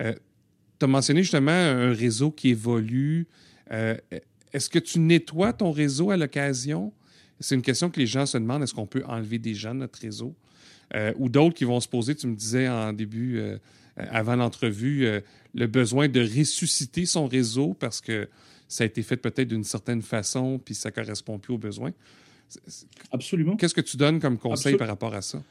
euh, 0.02 0.14
tu 0.80 0.86
as 0.86 0.88
mentionné 0.88 1.24
justement 1.24 1.52
un 1.52 1.94
réseau 1.94 2.32
qui 2.32 2.50
évolue. 2.50 3.28
est-ce 4.54 4.70
que 4.70 4.80
tu 4.80 5.00
nettoies 5.00 5.54
ton 5.54 5.72
réseau 5.72 6.12
à 6.12 6.18
l'occasion? 6.18 6.94
C'est 7.40 7.56
une 7.56 7.62
question 7.62 7.90
que 7.90 8.00
les 8.00 8.08
gens 8.08 8.26
se 8.26 8.38
demandent. 8.38 8.64
Est-ce 8.64 8.74
qu'on 8.74 8.86
peut 8.86 9.04
enlever 9.08 9.40
des 9.40 9.54
gens 9.56 9.74
de 9.74 9.80
notre 9.80 10.00
réseau? 10.00 10.36
ou 11.18 11.28
d'autres 11.28 11.56
qui 11.56 11.66
vont 11.66 11.80
se 11.80 11.88
poser, 11.88 12.16
tu 12.16 12.28
me 12.28 12.36
disais 12.36 12.70
en 12.70 12.94
début, 12.94 13.42
avant 13.98 14.36
l'entrevue, 14.36 15.06
le 15.56 15.68
besoin 15.68 16.08
de 16.08 16.22
ressusciter 16.22 17.06
son 17.06 17.28
réseau 17.28 17.74
parce 17.74 18.00
que 18.00 18.30
ça 18.68 18.84
a 18.84 18.88
été 18.88 19.02
fait 19.02 19.18
peut-être 19.18 19.48
d'une 19.48 19.64
certaine 19.64 20.02
façon, 20.02 20.60
puis 20.64 20.76
ça 20.76 20.90
ne 20.90 20.96
correspond 20.96 21.40
plus 21.40 21.54
aux 21.54 21.58
besoins. 21.58 21.92
Absolument. 23.12 23.56
Qu'est-ce 23.56 23.74
que 23.74 23.82
tu 23.82 23.98
donnes 23.98 24.20
comme 24.20 24.38
conseil 24.38 24.78
par 24.78 24.88
rapport 24.88 25.14
à 25.14 25.22
ça? 25.22 25.42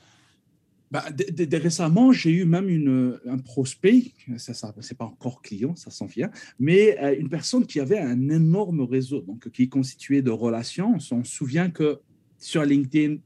Bah, 0.91 1.05
récemment, 1.53 2.13
j'ai 2.13 2.31
eu 2.31 2.45
même 2.45 2.69
une, 2.69 3.19
un 3.29 3.39
prospect, 3.39 4.13
ça 4.37 4.55
c'est 4.81 4.97
pas 4.97 5.05
encore 5.05 5.43
client, 5.43 5.75
ça 5.75 5.91
s'en 5.91 6.07
vient, 6.07 6.31
mais 6.61 6.97
euh, 7.01 7.17
une 7.19 7.29
personne 7.29 7.67
qui 7.67 7.81
avait 7.81 7.99
un 7.99 8.29
énorme 8.29 8.83
réseau, 8.83 9.21
donc 9.21 9.51
qui 9.51 9.65
est 9.65 9.69
constitué 9.69 10.23
de 10.23 10.31
relations. 10.31 10.95
On 10.95 11.25
se 11.25 11.25
souvient 11.25 11.71
que 11.71 11.99
sur 12.39 12.65
LinkedIn, 12.65 13.17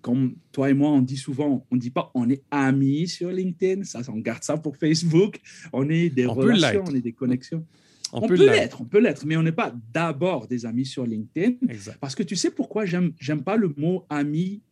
comme 0.00 0.36
toi 0.50 0.70
et 0.70 0.74
moi, 0.74 0.90
on 0.90 1.02
dit 1.02 1.18
souvent, 1.18 1.66
on 1.70 1.74
ne 1.74 1.80
dit 1.80 1.90
pas 1.90 2.10
on 2.14 2.30
est 2.30 2.42
amis 2.50 3.06
sur 3.06 3.30
LinkedIn, 3.30 3.84
ça, 3.84 4.00
on 4.08 4.18
garde 4.18 4.42
ça 4.42 4.56
pour 4.56 4.78
Facebook, 4.78 5.40
on 5.74 5.90
est 5.90 6.08
des 6.08 6.24
relations, 6.24 6.84
on 6.86 6.94
est 6.94 7.02
des 7.02 7.12
connexions. 7.12 7.66
On, 8.12 8.26
peut 8.26 8.34
l'être, 8.34 8.80
on 8.80 8.84
peut 8.84 8.98
l'être, 8.98 9.24
mais 9.24 9.36
on 9.36 9.42
n'est 9.42 9.52
pas 9.52 9.72
d'abord 9.92 10.48
des 10.48 10.66
amis 10.66 10.86
sur 10.86 11.06
LinkedIn. 11.06 11.58
Parce 12.00 12.14
que 12.14 12.22
tu 12.22 12.34
sais 12.34 12.50
pourquoi 12.50 12.84
j'aime, 12.84 13.12
j'aime 13.20 13.44
pas 13.44 13.56
le 13.56 13.72
mot 13.76 14.04
ami 14.08 14.62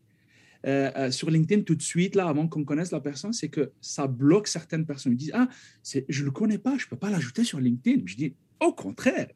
euh, 0.66 0.90
euh, 0.96 1.10
sur 1.10 1.30
LinkedIn 1.30 1.62
tout 1.62 1.74
de 1.74 1.82
suite, 1.82 2.14
là, 2.14 2.28
avant 2.28 2.48
qu'on 2.48 2.64
connaisse 2.64 2.90
la 2.90 3.00
personne, 3.00 3.32
c'est 3.32 3.48
que 3.48 3.70
ça 3.80 4.06
bloque 4.06 4.48
certaines 4.48 4.86
personnes. 4.86 5.12
Ils 5.12 5.16
disent 5.16 5.32
Ah, 5.34 5.48
je 5.84 6.20
ne 6.20 6.26
le 6.26 6.30
connais 6.30 6.58
pas, 6.58 6.76
je 6.78 6.86
ne 6.86 6.90
peux 6.90 6.96
pas 6.96 7.10
l'ajouter 7.10 7.44
sur 7.44 7.60
LinkedIn. 7.60 8.02
Je 8.06 8.16
dis 8.16 8.34
Au 8.60 8.72
contraire, 8.72 9.28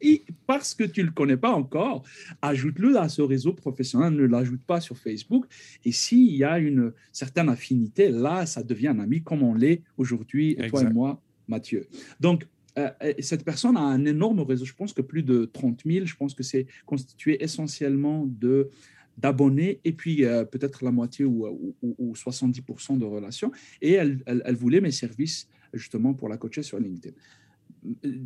parce 0.47 0.73
que 0.73 0.83
tu 0.83 1.01
ne 1.01 1.07
le 1.07 1.11
connais 1.11 1.37
pas 1.37 1.51
encore, 1.51 2.03
ajoute-le 2.41 2.97
à 2.97 3.09
ce 3.09 3.21
réseau 3.21 3.53
professionnel, 3.53 4.13
ne 4.13 4.25
l'ajoute 4.25 4.63
pas 4.63 4.81
sur 4.81 4.97
Facebook. 4.97 5.45
Et 5.85 5.91
s'il 5.91 6.35
y 6.35 6.43
a 6.43 6.59
une 6.59 6.93
certaine 7.11 7.49
affinité, 7.49 8.09
là, 8.09 8.45
ça 8.45 8.63
devient 8.63 8.89
un 8.89 8.99
ami 8.99 9.23
comme 9.23 9.43
on 9.43 9.53
l'est 9.53 9.81
aujourd'hui, 9.97 10.57
toi 10.69 10.81
et 10.81 10.89
moi, 10.89 11.21
Mathieu. 11.47 11.87
Donc, 12.19 12.45
euh, 12.77 12.89
cette 13.19 13.45
personne 13.45 13.77
a 13.77 13.81
un 13.81 14.05
énorme 14.05 14.39
réseau. 14.39 14.65
Je 14.65 14.73
pense 14.73 14.93
que 14.93 15.01
plus 15.01 15.23
de 15.23 15.45
30 15.45 15.81
000. 15.85 16.05
Je 16.05 16.15
pense 16.15 16.33
que 16.33 16.43
c'est 16.43 16.65
constitué 16.85 17.43
essentiellement 17.43 18.25
de 18.27 18.69
d'abonnés 19.17 19.79
et 19.83 19.91
puis 19.91 20.25
euh, 20.25 20.43
peut-être 20.43 20.83
la 20.83 20.91
moitié 20.91 21.25
ou, 21.25 21.75
ou, 21.81 22.13
70% 22.13 22.97
de 22.97 23.05
relations. 23.05 23.51
Et 23.81 23.93
elle, 23.93 24.23
voulait 24.55 24.81
mes 24.81 24.91
services 24.91 25.47
justement 25.73 26.13
pour 26.13 26.29
la 26.29 26.37
coacher 26.37 26.63
sur 26.63 26.79
LinkedIn. 26.79 27.15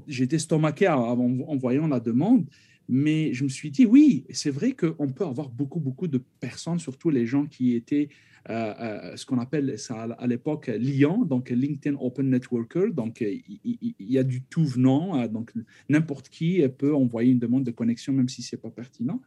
J'étais 0.08 0.40
stomaqué 0.40 0.88
en, 0.88 1.20
en, 1.20 1.58
voyant 1.58 1.88
la 1.88 2.00
demande, 2.00 2.46
mais 2.88 3.34
je 3.34 3.44
me 3.44 3.50
suis 3.50 3.72
dit, 3.72 3.86
oui, 3.86 4.26
c'est 4.30 4.52
vrai 4.52 4.74
qu'on 4.74 5.08
peut 5.08 5.26
avoir 5.26 5.50
beaucoup, 5.50 5.80
beaucoup 5.80 6.08
de 6.08 6.22
personnes, 6.40 6.80
surtout 6.80 7.10
les 7.10 7.26
gens 7.26 7.46
qui 7.46 7.76
étaient 7.76 8.10
euh, 8.50 8.74
euh, 8.80 9.18
ce 9.18 9.26
qu'on 9.26 9.40
appelle 9.40 9.78
ça 9.78 10.04
à 10.04 10.26
l'époque 10.26 10.68
liant, 10.68 11.26
donc 11.26 11.50
LinkedIn 11.50 11.98
Open 12.00 12.30
Networker. 12.30 12.94
Donc, 12.94 13.20
il, 13.22 13.94
y 14.00 14.18
a 14.18 14.24
du 14.24 14.42
tout 14.42 14.64
venant. 14.64 15.20
Euh, 15.20 15.28
donc, 15.28 15.52
n'importe 15.90 16.30
qui 16.30 16.66
peut 16.78 16.96
envoyer 16.96 17.32
une 17.32 17.40
demande 17.40 17.66
de 17.66 17.72
connexion, 17.72 18.14
même 18.14 18.30
si 18.30 18.42
ce 18.42 18.56
n'est 18.56 18.62
pas 18.62 18.70
pertinent. 18.70 19.22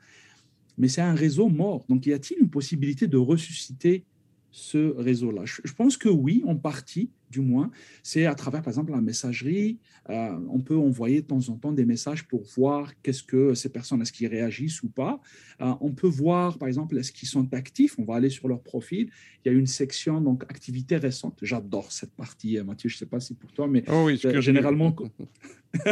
Mais 0.78 0.88
c'est 0.88 1.00
un 1.00 1.14
réseau 1.14 1.48
mort. 1.48 1.84
Donc, 1.88 2.06
y 2.06 2.12
a-t-il 2.12 2.40
une 2.40 2.50
possibilité 2.50 3.06
de 3.06 3.16
ressusciter 3.16 4.04
ce 4.50 4.94
réseau-là? 4.96 5.42
Je 5.44 5.72
pense 5.72 5.96
que 5.96 6.08
oui, 6.08 6.42
en 6.46 6.56
partie 6.56 7.10
du 7.30 7.40
moins, 7.40 7.70
c'est 8.02 8.26
à 8.26 8.34
travers, 8.34 8.60
par 8.62 8.72
exemple, 8.72 8.90
la 8.90 9.00
messagerie. 9.00 9.78
Euh, 10.08 10.37
on 10.50 10.60
peut 10.60 10.76
envoyer 10.76 11.22
de 11.22 11.26
temps 11.26 11.49
en 11.49 11.56
temps 11.56 11.72
des 11.72 11.84
messages 11.84 12.26
pour 12.26 12.42
voir 12.56 12.92
qu'est-ce 13.02 13.22
que 13.22 13.54
ces 13.54 13.68
personnes, 13.68 14.02
est-ce 14.02 14.12
qu'ils 14.12 14.26
réagissent 14.26 14.82
ou 14.82 14.88
pas. 14.88 15.20
Euh, 15.60 15.72
on 15.80 15.92
peut 15.92 16.08
voir, 16.08 16.58
par 16.58 16.66
exemple, 16.68 16.99
est-ce 16.99 17.12
qu'ils 17.12 17.28
sont 17.28 17.52
actifs. 17.54 17.96
On 17.99 18.04
va 18.04 18.16
aller 18.16 18.30
sur 18.30 18.49
leur 18.49 18.60
profil. 18.62 19.10
Il 19.44 19.52
y 19.52 19.54
a 19.54 19.56
une 19.56 19.66
section, 19.66 20.20
donc, 20.20 20.42
activités 20.44 20.96
récentes. 20.96 21.38
J'adore 21.42 21.92
cette 21.92 22.12
partie, 22.12 22.58
euh, 22.58 22.64
Mathieu. 22.64 22.88
Je 22.88 22.96
ne 22.96 22.99
sais 22.99 23.06
pas 23.06 23.20
si 23.20 23.34
pour 23.34 23.52
toi, 23.52 23.68
mais 23.68 23.84
oh 23.88 24.06
oui, 24.06 24.20
généralement, 24.40 24.92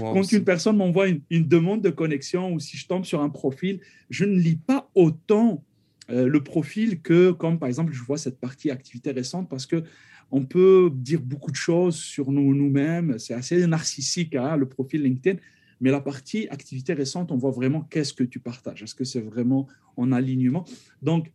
quand 0.00 0.32
une 0.32 0.44
personne 0.44 0.76
m'envoie 0.76 1.08
une, 1.08 1.20
une, 1.30 1.46
demande 1.46 1.82
de 1.82 1.90
connexion 1.90 2.52
ou 2.52 2.58
si 2.58 2.76
je 2.76 2.86
tombe 2.88 3.04
sur 3.04 3.22
un 3.22 3.30
profil, 3.30 3.80
je 4.10 4.24
ne 4.24 4.36
lis 4.36 4.56
pas 4.56 4.90
autant 4.96 5.62
le 6.10 6.42
profil 6.42 7.02
que, 7.02 7.32
comme 7.32 7.58
par 7.58 7.68
exemple, 7.68 7.92
je 7.92 8.02
vois 8.02 8.16
cette 8.16 8.40
partie 8.40 8.70
activité 8.70 9.10
récente 9.10 9.48
parce 9.50 9.66
que 9.66 9.84
on 10.30 10.44
peut 10.44 10.90
dire 10.92 11.20
beaucoup 11.20 11.50
de 11.50 11.56
choses 11.56 11.96
sur 11.96 12.30
nous, 12.30 12.54
nous-mêmes. 12.54 13.18
C'est 13.18 13.34
assez 13.34 13.66
narcissique, 13.66 14.34
hein, 14.34 14.56
le 14.56 14.66
profil 14.66 15.02
LinkedIn. 15.02 15.38
Mais 15.80 15.90
la 15.90 16.00
partie 16.00 16.48
activité 16.48 16.92
récente, 16.92 17.30
on 17.30 17.36
voit 17.36 17.52
vraiment 17.52 17.82
qu'est-ce 17.82 18.12
que 18.12 18.24
tu 18.24 18.40
partages. 18.40 18.82
Est-ce 18.82 18.94
que 18.94 19.04
c'est 19.04 19.20
vraiment 19.20 19.68
en 19.96 20.12
alignement? 20.12 20.64
Donc, 21.02 21.30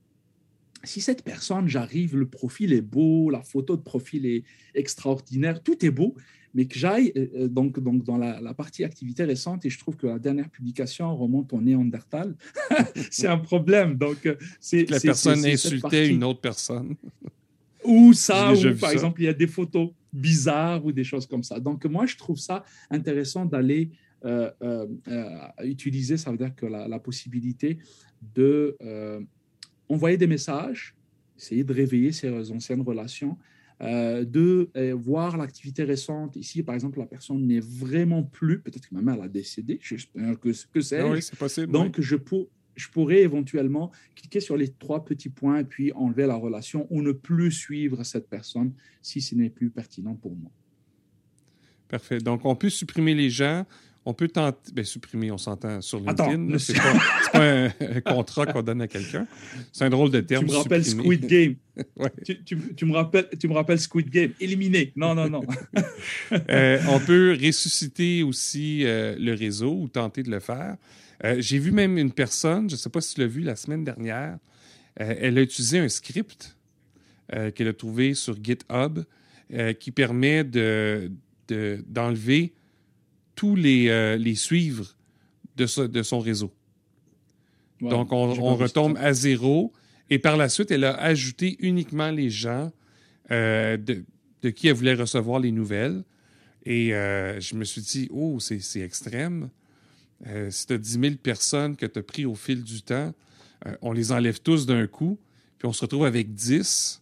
si 0.84 1.00
cette 1.00 1.24
personne, 1.24 1.68
j'arrive, 1.68 2.18
le 2.18 2.28
profil 2.28 2.74
est 2.74 2.82
beau, 2.82 3.30
la 3.30 3.42
photo 3.42 3.78
de 3.78 3.82
profil 3.82 4.26
est 4.26 4.44
extraordinaire, 4.76 5.64
tout 5.64 5.86
est 5.86 5.92
beau, 5.92 6.16
mais 6.54 6.66
que 6.66 6.78
j'aille 6.78 7.12
euh, 7.16 7.28
euh, 7.36 7.48
donc, 7.48 7.80
donc 7.80 8.04
dans 8.04 8.18
la, 8.18 8.54
partie 8.54 8.84
activité 8.84 9.24
récente 9.24 9.66
et 9.66 9.70
je 9.70 9.80
trouve 9.80 9.96
que 9.96 10.08
la 10.08 10.20
dernière 10.20 10.50
publication 10.50 11.16
remonte 11.16 11.54
au 11.54 11.62
Néandertal, 11.62 12.36
c'est 13.12 13.28
un 13.28 13.38
problème. 13.38 13.96
Donc, 13.96 14.26
euh, 14.26 14.36
c'est 14.60 14.90
la 14.90 15.00
personne 15.00 15.46
insultait 15.46 16.10
une 16.10 16.24
autre 16.24 16.42
personne. 16.42 16.96
Ou 17.86 18.14
ça, 18.14 18.54
ou 18.54 18.76
par 18.80 18.92
exemple, 18.92 19.22
il 19.22 19.26
y 19.26 19.30
a 19.30 19.34
des 19.34 19.48
photos 19.48 19.90
bizarres 20.12 20.86
ou 20.86 20.92
des 20.92 21.04
choses 21.04 21.26
comme 21.26 21.44
ça. 21.44 21.60
Donc, 21.60 21.86
moi, 21.86 22.06
je 22.06 22.16
trouve 22.18 22.38
ça 22.38 22.64
intéressant 22.90 23.46
d'aller 23.46 23.92
euh, 24.26 24.50
euh, 24.62 24.88
euh, 25.10 25.38
utiliser, 25.64 26.16
ça 26.16 26.32
veut 26.32 26.38
dire 26.38 26.56
que 26.56 26.66
la, 26.66 27.00
possibilité 27.00 27.78
de 28.36 28.78
envoyer 29.90 30.18
des 30.18 30.28
messages, 30.28 30.96
essayer 31.38 31.64
de 31.64 31.74
réveiller 31.74 32.12
ces 32.12 32.52
anciennes 32.52 32.82
relations, 32.82 33.38
de 33.82 34.70
voir 34.94 35.36
l'activité 35.36 35.84
récente. 35.84 36.38
Ici, 36.38 36.64
par 36.64 36.76
exemple, 36.76 37.00
la 37.00 37.06
personne 37.06 37.46
n'est 37.46 37.60
vraiment 37.60 38.24
plus, 38.24 38.62
peut-être 38.62 38.88
que 38.88 38.96
même 38.96 39.10
elle 39.10 39.22
a 39.22 39.28
décédé, 39.28 39.80
j'espère 39.82 40.40
que, 40.40 40.50
que 40.72 40.82
c'est. 40.82 41.00
Ah 41.00 41.10
oui, 41.10 41.22
c'est 41.22 41.38
possible. 41.38 41.72
Donc, 41.72 42.00
je 42.00 42.16
peux 42.16 42.48
je 42.76 42.88
pourrais 42.90 43.22
éventuellement 43.22 43.92
cliquer 44.16 44.40
sur 44.40 44.58
les 44.58 44.70
trois 44.70 45.06
petits 45.06 45.30
points 45.30 45.60
et 45.60 45.64
puis 45.64 45.92
enlever 45.94 46.26
la 46.26 46.36
relation 46.36 46.88
ou 46.90 47.02
ne 47.02 47.12
plus 47.12 47.52
suivre 47.52 48.04
cette 48.04 48.30
personne 48.30 48.74
si 49.02 49.22
ce 49.22 49.36
n'est 49.36 49.50
plus 49.50 49.70
pertinent 49.70 50.16
pour 50.16 50.36
moi. 50.36 50.52
Parfait. 51.88 52.18
Donc, 52.20 52.46
on 52.46 52.56
peut 52.56 52.70
supprimer 52.70 53.14
les 53.14 53.30
gens. 53.30 53.66
On 54.06 54.14
peut 54.14 54.28
tenter. 54.28 54.72
Bien, 54.74 54.84
supprimer, 54.84 55.32
on 55.32 55.38
s'entend 55.38 55.82
sur 55.82 56.00
LinkedIn. 56.00 56.58
Ce 56.58 56.74
n'est 56.74 56.80
pas, 57.32 57.40
un, 57.40 58.02
contrat 58.02 58.46
qu'on 58.46 58.62
donne 58.62 58.82
à 58.82 58.88
quelqu'un. 58.88 59.26
C'est 59.72 59.86
un 59.86 59.90
drôle 59.90 60.12
de 60.12 60.20
terme. 60.20 60.46
Tu 60.46 60.52
me 60.52 60.58
rappelles 60.58 60.86
Squid 60.86 61.26
Game. 61.26 61.56
tu, 62.76 62.86
me 62.86 62.94
rappelles, 62.94 63.30
tu 63.40 63.48
me 63.48 63.54
rappelles 63.54 63.80
Squid 63.80 64.10
Game. 64.10 64.32
Éliminé. 64.42 64.92
Non, 64.96 65.16
non, 65.16 65.30
non. 65.30 65.42
Euh, 66.50 66.80
on 66.90 67.00
peut 67.00 67.38
ressusciter 67.40 68.24
aussi 68.24 68.86
euh, 68.86 69.16
le 69.20 69.34
réseau 69.34 69.74
ou 69.74 69.88
tenter 69.88 70.24
de 70.24 70.32
le 70.32 70.40
faire. 70.40 70.78
Euh, 71.24 71.36
j'ai 71.40 71.60
vu 71.60 71.72
même 71.72 71.98
une 71.98 72.12
personne, 72.12 72.70
je 72.70 72.76
ne 72.76 72.80
sais 72.80 72.90
pas 72.90 73.02
si 73.02 73.16
tu 73.16 73.22
l'as 73.22 73.28
vu 73.28 73.42
la 73.42 73.56
semaine 73.56 73.84
dernière, 73.84 74.38
elle 74.96 75.38
a 75.38 75.42
utilisé 75.42 75.80
un 75.80 75.90
script 75.90 76.56
qu'elle 77.56 77.68
a 77.68 77.74
trouvé 77.74 78.14
sur 78.14 78.36
GitHub 78.42 79.00
qui 79.80 79.92
permet 79.92 80.44
de, 80.44 81.12
d'enlever 81.88 82.54
tous 83.36 83.56
les, 83.56 84.18
les 84.18 84.36
suivres 84.36 84.96
de, 85.56 85.88
de 85.88 86.04
son 86.04 86.20
réseau. 86.20 86.52
Donc, 87.82 88.12
on, 88.14 88.56
retombe 88.56 88.98
à 88.98 89.14
zéro. 89.14 89.74
Et 90.10 90.20
par 90.20 90.38
la 90.38 90.50
suite, 90.50 90.72
elle 90.72 90.84
a 90.84 90.96
ajouté 90.96 91.58
uniquement 91.60 92.12
les 92.12 92.30
gens 92.30 92.72
de, 93.30 94.04
de, 94.42 94.50
qui 94.50 94.68
elle 94.68 94.76
voulait 94.76 94.94
recevoir 94.94 95.40
les 95.40 95.52
nouvelles. 95.52 96.04
Et 96.66 96.90
je 96.90 97.56
me 97.56 97.64
suis 97.64 97.82
dit, 97.82 98.10
oh, 98.12 98.40
c'est 98.40 98.80
extrême. 98.80 99.50
Euh, 100.28 100.50
si 100.50 100.68
tu 100.68 100.74
as 100.74 100.78
10 100.78 101.00
000 101.00 101.16
personnes 101.22 101.76
que 101.76 101.86
tu 101.86 102.00
as 102.00 102.04
pris 102.04 102.26
au 102.26 102.36
fil 102.36 102.64
du 102.64 102.82
temps, 102.82 103.14
euh, 103.66 103.76
on 103.82 103.92
les 103.92 104.12
enlève 104.12 104.40
tous 104.40 104.66
d'un 104.66 104.88
coup, 104.88 105.20
puis 105.58 105.68
on 105.68 105.74
se 105.74 105.82
retrouve 105.82 106.06
avec 106.06 106.34
10. 106.34 107.02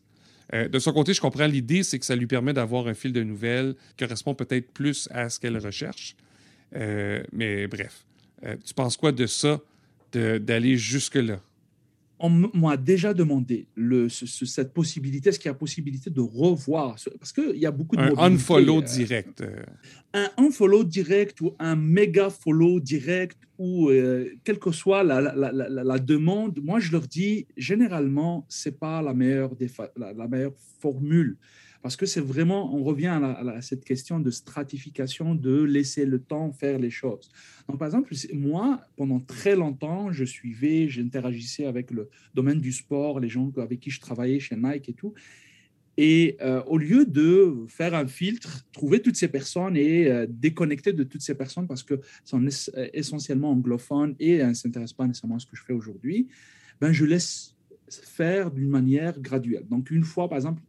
Euh, 0.53 0.67
de 0.67 0.79
son 0.79 0.93
côté, 0.93 1.13
je 1.13 1.21
comprends 1.21 1.47
l'idée, 1.47 1.83
c'est 1.83 1.99
que 1.99 2.05
ça 2.05 2.15
lui 2.15 2.27
permet 2.27 2.53
d'avoir 2.53 2.87
un 2.87 2.93
fil 2.93 3.13
de 3.13 3.23
nouvelles 3.23 3.75
qui 3.97 4.05
correspond 4.05 4.35
peut-être 4.35 4.71
plus 4.71 5.07
à 5.11 5.29
ce 5.29 5.39
qu'elle 5.39 5.57
recherche. 5.57 6.15
mais 6.73 7.67
bref, 7.67 8.05
tu 8.65 8.73
penses 8.73 8.97
quoi 8.97 9.11
de 9.11 9.27
ça, 9.27 9.59
d'aller 10.13 10.77
jusque-là? 10.77 11.39
On 12.21 12.29
m'a 12.29 12.77
déjà 12.77 13.13
demandé 13.13 13.67
le, 13.75 14.07
cette 14.09 14.73
possibilité, 14.73 15.29
est-ce 15.29 15.39
qu'il 15.39 15.49
y 15.49 15.51
a 15.51 15.55
possibilité 15.55 16.09
de 16.09 16.21
revoir 16.21 16.95
Parce 17.19 17.33
qu'il 17.33 17.57
y 17.57 17.65
a 17.65 17.71
beaucoup 17.71 17.95
de. 17.95 18.01
Un 18.01 18.33
unfollow 18.33 18.81
direct. 18.81 19.43
Un 20.13 20.29
unfollow 20.37 20.83
direct 20.83 21.41
ou 21.41 21.55
un 21.59 21.75
méga 21.75 22.29
follow 22.29 22.79
direct 22.79 23.37
ou 23.57 23.91
quelle 24.43 24.59
que 24.59 24.71
soit 24.71 25.03
la, 25.03 25.21
la, 25.21 25.51
la, 25.51 25.69
la, 25.83 25.99
demande, 25.99 26.59
moi 26.63 26.79
je 26.79 26.91
leur 26.91 27.07
dis 27.07 27.47
généralement, 27.57 28.45
ce 28.49 28.69
n'est 28.69 28.75
pas 28.75 29.01
la 29.01 29.13
meilleure, 29.13 29.55
des 29.55 29.69
la, 29.95 30.27
meilleure 30.27 30.55
formule. 30.79 31.37
Parce 31.81 31.95
que 31.95 32.05
c'est 32.05 32.21
vraiment, 32.21 32.75
on 32.75 32.83
revient 32.83 33.07
à, 33.07 33.61
cette 33.61 33.83
question 33.83 34.19
de 34.19 34.29
stratification, 34.29 35.33
de 35.33 35.63
laisser 35.63 36.05
le 36.05 36.19
temps 36.19 36.51
faire 36.51 36.77
les 36.77 36.91
choses. 36.91 37.29
Donc, 37.67 37.79
par 37.79 37.87
exemple, 37.87 38.13
moi, 38.33 38.81
pendant 38.95 39.19
très 39.19 39.55
longtemps, 39.55 40.11
je 40.11 40.23
suivais, 40.23 40.87
j'interagissais 40.89 41.65
avec 41.65 41.89
le 41.91 42.09
domaine 42.35 42.59
du 42.59 42.71
sport, 42.71 43.19
les 43.19 43.29
gens 43.29 43.51
avec 43.57 43.79
qui 43.79 43.89
je 43.89 43.99
travaillais 43.99 44.39
chez 44.39 44.55
Nike 44.55 44.89
et 44.89 44.93
tout. 44.93 45.13
Et 45.97 46.37
euh, 46.41 46.63
au 46.67 46.77
lieu 46.77 47.05
de 47.05 47.65
faire 47.67 47.95
un 47.95 48.07
filtre, 48.07 48.65
trouver 48.71 49.01
toutes 49.01 49.17
ces 49.17 49.27
personnes 49.27 49.75
et 49.75 50.09
euh, 50.09 50.25
déconnecter 50.29 50.93
de 50.93 51.03
toutes 51.03 51.21
ces 51.21 51.35
personnes 51.35 51.67
parce 51.67 51.83
que 51.83 51.99
sont 52.23 52.43
essentiellement 52.93 53.51
anglophones 53.51 54.15
et 54.19 54.43
ne 54.43 54.53
s'intéressent 54.53 54.95
pas 54.95 55.07
nécessairement 55.07 55.35
à 55.35 55.39
ce 55.39 55.45
que 55.45 55.55
je 55.55 55.63
fais 55.63 55.73
aujourd'hui, 55.73 56.27
ben, 56.79 56.91
je 56.91 57.05
laisse 57.05 57.55
faire 57.89 58.51
d'une 58.51 58.69
manière 58.69 59.19
graduelle. 59.19 59.67
Donc, 59.67 59.91
une 59.91 60.03
fois, 60.03 60.29
par 60.29 60.37
exemple, 60.37 60.61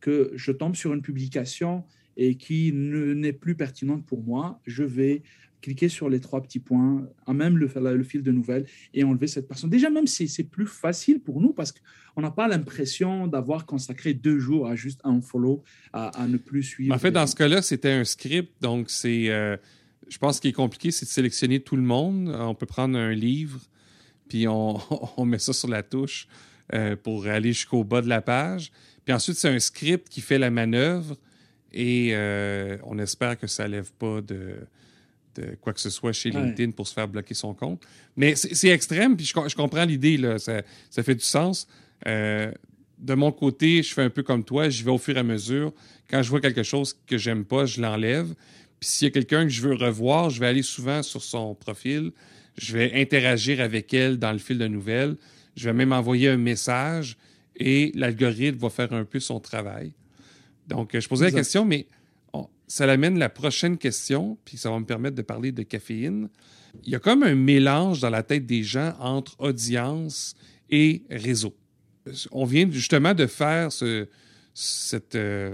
que 0.00 0.32
je 0.34 0.52
tombe 0.52 0.74
sur 0.74 0.92
une 0.92 1.02
publication 1.02 1.84
et 2.16 2.36
qui 2.36 2.72
n'est 2.72 3.32
plus 3.32 3.54
pertinente 3.54 4.04
pour 4.04 4.22
moi, 4.22 4.60
je 4.66 4.82
vais 4.82 5.22
cliquer 5.60 5.88
sur 5.88 6.08
les 6.08 6.20
trois 6.20 6.42
petits 6.42 6.58
points, 6.58 7.06
à 7.26 7.32
même 7.32 7.58
le, 7.58 7.70
le 7.74 8.02
fil 8.02 8.22
de 8.22 8.32
nouvelles 8.32 8.66
et 8.94 9.04
enlever 9.04 9.26
cette 9.26 9.46
personne. 9.46 9.70
Déjà, 9.70 9.90
même 9.90 10.06
si 10.06 10.28
c'est 10.28 10.44
plus 10.44 10.66
facile 10.66 11.20
pour 11.20 11.40
nous 11.40 11.52
parce 11.52 11.72
qu'on 11.72 12.22
n'a 12.22 12.30
pas 12.30 12.48
l'impression 12.48 13.26
d'avoir 13.26 13.66
consacré 13.66 14.14
deux 14.14 14.38
jours 14.38 14.66
à 14.66 14.74
juste 14.74 15.00
un 15.04 15.20
follow, 15.20 15.62
à, 15.92 16.26
ne 16.26 16.36
plus 16.36 16.62
suivre. 16.62 16.94
En 16.94 16.98
fait, 16.98 17.10
dans 17.10 17.26
ce 17.26 17.36
cas-là, 17.36 17.62
c'était 17.62 17.92
un 17.92 18.04
script, 18.04 18.52
donc 18.60 18.90
c'est. 18.90 19.28
Euh, 19.30 19.56
je 20.08 20.18
pense 20.18 20.36
ce 20.36 20.40
qui 20.40 20.48
est 20.48 20.52
compliqué, 20.52 20.90
c'est 20.90 21.06
de 21.06 21.10
sélectionner 21.10 21.60
tout 21.60 21.76
le 21.76 21.82
monde. 21.82 22.34
On 22.36 22.54
peut 22.54 22.66
prendre 22.66 22.98
un 22.98 23.12
livre, 23.12 23.60
puis 24.28 24.48
on, 24.48 24.80
on 25.16 25.24
met 25.24 25.38
ça 25.38 25.52
sur 25.52 25.68
la 25.68 25.82
touche 25.82 26.26
euh, 26.72 26.96
pour 26.96 27.26
aller 27.26 27.52
jusqu'au 27.52 27.84
bas 27.84 28.02
de 28.02 28.08
la 28.08 28.20
page. 28.20 28.72
Puis 29.10 29.16
ensuite, 29.16 29.38
c'est 29.38 29.48
un 29.48 29.58
script 29.58 30.08
qui 30.08 30.20
fait 30.20 30.38
la 30.38 30.50
manœuvre 30.50 31.16
et 31.72 32.10
euh, 32.12 32.76
on 32.84 32.96
espère 33.00 33.36
que 33.36 33.48
ça 33.48 33.64
ne 33.66 33.72
lève 33.72 33.90
pas 33.98 34.20
de, 34.20 34.54
quoi 35.60 35.72
que 35.72 35.80
ce 35.80 35.90
soit 35.90 36.12
chez 36.12 36.30
LinkedIn 36.30 36.70
pour 36.70 36.86
se 36.86 36.94
faire 36.94 37.08
bloquer 37.08 37.34
son 37.34 37.52
compte. 37.52 37.82
Mais 38.16 38.36
c'est 38.36 38.68
extrême, 38.68 39.16
puis 39.16 39.26
je, 39.26 39.56
comprends 39.56 39.84
l'idée, 39.84 40.16
là, 40.16 40.38
ça, 40.38 40.62
fait 41.02 41.16
du 41.16 41.24
sens. 41.24 41.66
Euh, 42.06 42.52
de 43.00 43.14
mon 43.14 43.32
côté, 43.32 43.82
je 43.82 43.92
fais 43.92 44.02
un 44.02 44.10
peu 44.10 44.22
comme 44.22 44.44
toi, 44.44 44.68
j'y 44.68 44.84
vais 44.84 44.92
au 44.92 44.98
fur 44.98 45.16
et 45.16 45.18
à 45.18 45.24
mesure. 45.24 45.72
Quand 46.08 46.22
je 46.22 46.30
vois 46.30 46.40
quelque 46.40 46.62
chose 46.62 46.96
que 47.08 47.18
j'aime 47.18 47.44
pas, 47.44 47.66
je 47.66 47.80
l'enlève. 47.80 48.32
Puis 48.78 48.90
s'il 48.90 49.08
y 49.08 49.08
a 49.08 49.12
quelqu'un 49.12 49.42
que 49.42 49.50
je 49.50 49.62
veux 49.62 49.74
revoir, 49.74 50.30
je 50.30 50.38
vais 50.38 50.46
aller 50.46 50.62
souvent 50.62 51.02
sur 51.02 51.24
son 51.24 51.56
profil, 51.56 52.12
je 52.56 52.76
vais 52.76 52.92
interagir 52.94 53.60
avec 53.60 53.92
elle 53.92 54.20
dans 54.20 54.30
le 54.30 54.38
fil 54.38 54.56
de 54.56 54.68
nouvelles, 54.68 55.16
je 55.56 55.64
vais 55.64 55.74
même 55.74 55.92
envoyer 55.92 56.28
un 56.28 56.36
message 56.36 57.16
et 57.60 57.92
l'algorithme 57.94 58.58
va 58.58 58.70
faire 58.70 58.92
un 58.92 59.04
peu 59.04 59.20
son 59.20 59.38
travail. 59.38 59.92
Donc, 60.66 60.98
je 60.98 61.08
posais 61.08 61.26
la 61.26 61.32
question, 61.32 61.64
mais 61.64 61.86
ça 62.70 62.86
l'amène 62.86 63.18
la 63.18 63.28
prochaine 63.28 63.76
question, 63.76 64.38
puis 64.44 64.56
ça 64.56 64.70
va 64.70 64.78
me 64.78 64.84
permettre 64.84 65.16
de 65.16 65.22
parler 65.22 65.50
de 65.50 65.64
caféine. 65.64 66.28
Il 66.84 66.92
y 66.92 66.94
a 66.94 67.00
comme 67.00 67.24
un 67.24 67.34
mélange 67.34 68.00
dans 68.00 68.10
la 68.10 68.22
tête 68.22 68.46
des 68.46 68.62
gens 68.62 68.94
entre 69.00 69.34
audience 69.40 70.36
et 70.70 71.02
réseau. 71.10 71.52
On 72.30 72.44
vient 72.44 72.70
justement 72.70 73.12
de 73.12 73.26
faire 73.26 73.72
ce, 73.72 74.06
cette. 74.54 75.16
Euh, 75.16 75.52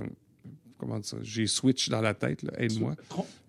comment 0.77 0.97
dire 0.97 1.07
ça? 1.07 1.17
J'ai 1.23 1.47
switch 1.47 1.89
dans 1.89 2.03
la 2.03 2.13
tête, 2.13 2.45
aide-moi. 2.59 2.95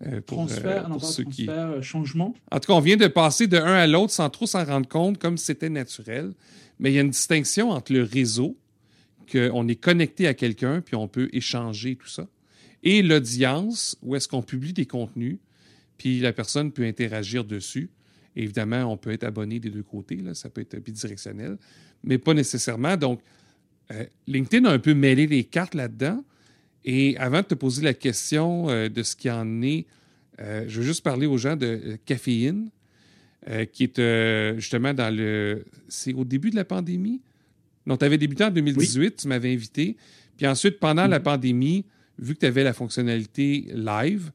Euh, 0.06 0.20
transfert, 0.22 0.86
euh, 0.86 0.88
pour 0.88 0.98
transfert, 0.98 1.82
changement. 1.82 2.34
En 2.50 2.60
tout 2.60 2.68
cas, 2.68 2.72
on 2.72 2.80
vient 2.80 2.96
de 2.96 3.06
passer 3.06 3.46
de 3.46 3.58
un 3.58 3.74
à 3.74 3.86
l'autre 3.86 4.14
sans 4.14 4.30
trop 4.30 4.46
s'en 4.46 4.64
rendre 4.64 4.88
compte, 4.88 5.18
comme 5.18 5.36
c'était 5.36 5.68
naturel. 5.68 6.32
Mais 6.78 6.92
il 6.92 6.94
y 6.94 6.98
a 6.98 7.02
une 7.02 7.10
distinction 7.10 7.70
entre 7.70 7.92
le 7.92 8.02
réseau, 8.02 8.56
qu'on 9.30 9.68
est 9.68 9.76
connecté 9.76 10.26
à 10.26 10.34
quelqu'un, 10.34 10.80
puis 10.80 10.94
on 10.94 11.08
peut 11.08 11.28
échanger 11.32 11.96
tout 11.96 12.08
ça, 12.08 12.26
et 12.82 13.02
l'audience, 13.02 13.98
où 14.02 14.16
est-ce 14.16 14.28
qu'on 14.28 14.42
publie 14.42 14.72
des 14.72 14.86
contenus, 14.86 15.38
puis 15.98 16.20
la 16.20 16.32
personne 16.32 16.72
peut 16.72 16.84
interagir 16.84 17.44
dessus. 17.44 17.90
évidemment, 18.36 18.84
on 18.84 18.96
peut 18.96 19.10
être 19.10 19.24
abonné 19.24 19.58
des 19.58 19.68
deux 19.68 19.82
côtés, 19.82 20.16
là, 20.16 20.32
ça 20.32 20.48
peut 20.48 20.60
être 20.60 20.78
bidirectionnel, 20.78 21.58
mais 22.04 22.18
pas 22.18 22.34
nécessairement. 22.34 22.96
Donc, 22.96 23.20
euh, 23.90 24.04
LinkedIn 24.26 24.64
a 24.66 24.72
un 24.72 24.78
peu 24.78 24.94
mêlé 24.94 25.26
les 25.26 25.44
cartes 25.44 25.74
là-dedans. 25.74 26.24
Et 26.84 27.16
avant 27.18 27.38
de 27.38 27.46
te 27.46 27.54
poser 27.54 27.82
la 27.82 27.94
question 27.94 28.68
euh, 28.68 28.88
de 28.88 29.02
ce 29.02 29.16
qui 29.16 29.30
en 29.30 29.62
est, 29.62 29.86
euh, 30.40 30.64
je 30.68 30.80
veux 30.80 30.86
juste 30.86 31.02
parler 31.02 31.26
aux 31.26 31.38
gens 31.38 31.56
de 31.56 31.98
caféine. 32.04 32.70
Euh, 33.46 33.64
qui 33.64 33.84
est 33.84 33.98
euh, 34.00 34.56
justement 34.56 34.92
dans 34.92 35.14
le. 35.14 35.64
C'est 35.88 36.12
au 36.12 36.24
début 36.24 36.50
de 36.50 36.56
la 36.56 36.64
pandémie? 36.64 37.22
Non, 37.86 37.96
tu 37.96 38.04
avais 38.04 38.18
débuté 38.18 38.44
en 38.44 38.50
2018, 38.50 39.16
tu 39.16 39.28
m'avais 39.28 39.52
invité. 39.52 39.96
Puis 40.36 40.46
ensuite, 40.46 40.80
pendant 40.80 41.06
la 41.06 41.18
mhm. 41.18 41.24
pandémie, 41.24 41.84
vu 42.18 42.34
que 42.34 42.40
tu 42.40 42.46
avais 42.46 42.64
la 42.64 42.72
fonctionnalité 42.72 43.68
live, 43.72 44.32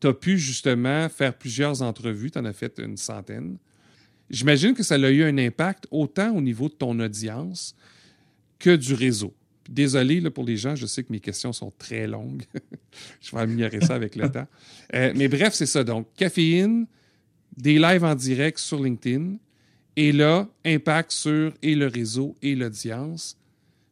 tu 0.00 0.06
as 0.06 0.14
pu 0.14 0.38
justement 0.38 1.08
faire 1.10 1.34
plusieurs 1.34 1.82
entrevues. 1.82 2.30
Tu 2.30 2.38
en 2.38 2.46
as 2.46 2.54
fait 2.54 2.78
une 2.78 2.96
centaine. 2.96 3.58
J'imagine 4.30 4.74
que 4.74 4.82
ça 4.82 4.94
a 4.94 5.10
eu 5.10 5.22
un 5.22 5.36
impact 5.36 5.86
autant 5.90 6.34
au 6.34 6.40
niveau 6.40 6.68
de 6.68 6.74
ton 6.74 6.98
audience 7.00 7.76
que 8.58 8.74
du 8.74 8.94
réseau. 8.94 9.34
Désolé 9.68 10.20
là, 10.20 10.30
pour 10.30 10.44
les 10.44 10.56
gens, 10.56 10.74
je 10.74 10.86
sais 10.86 11.04
que 11.04 11.12
mes 11.12 11.20
questions 11.20 11.52
sont 11.52 11.72
très 11.78 12.06
longues. 12.06 12.44
je 13.20 13.30
vais 13.30 13.42
améliorer 13.42 13.82
ça 13.82 13.94
avec 13.94 14.16
le 14.16 14.28
temps. 14.32 14.46
Euh, 14.94 15.12
mais 15.14 15.28
bref, 15.28 15.52
c'est 15.52 15.66
ça. 15.66 15.84
Donc, 15.84 16.08
caféine, 16.16 16.86
des 17.58 17.78
lives 17.78 18.04
en 18.04 18.14
direct 18.14 18.58
sur 18.58 18.82
LinkedIn. 18.82 19.36
Et 19.96 20.12
là, 20.12 20.48
impact 20.64 21.10
sur 21.10 21.52
et 21.60 21.74
le 21.74 21.88
réseau 21.88 22.36
et 22.40 22.54
l'audience. 22.54 23.36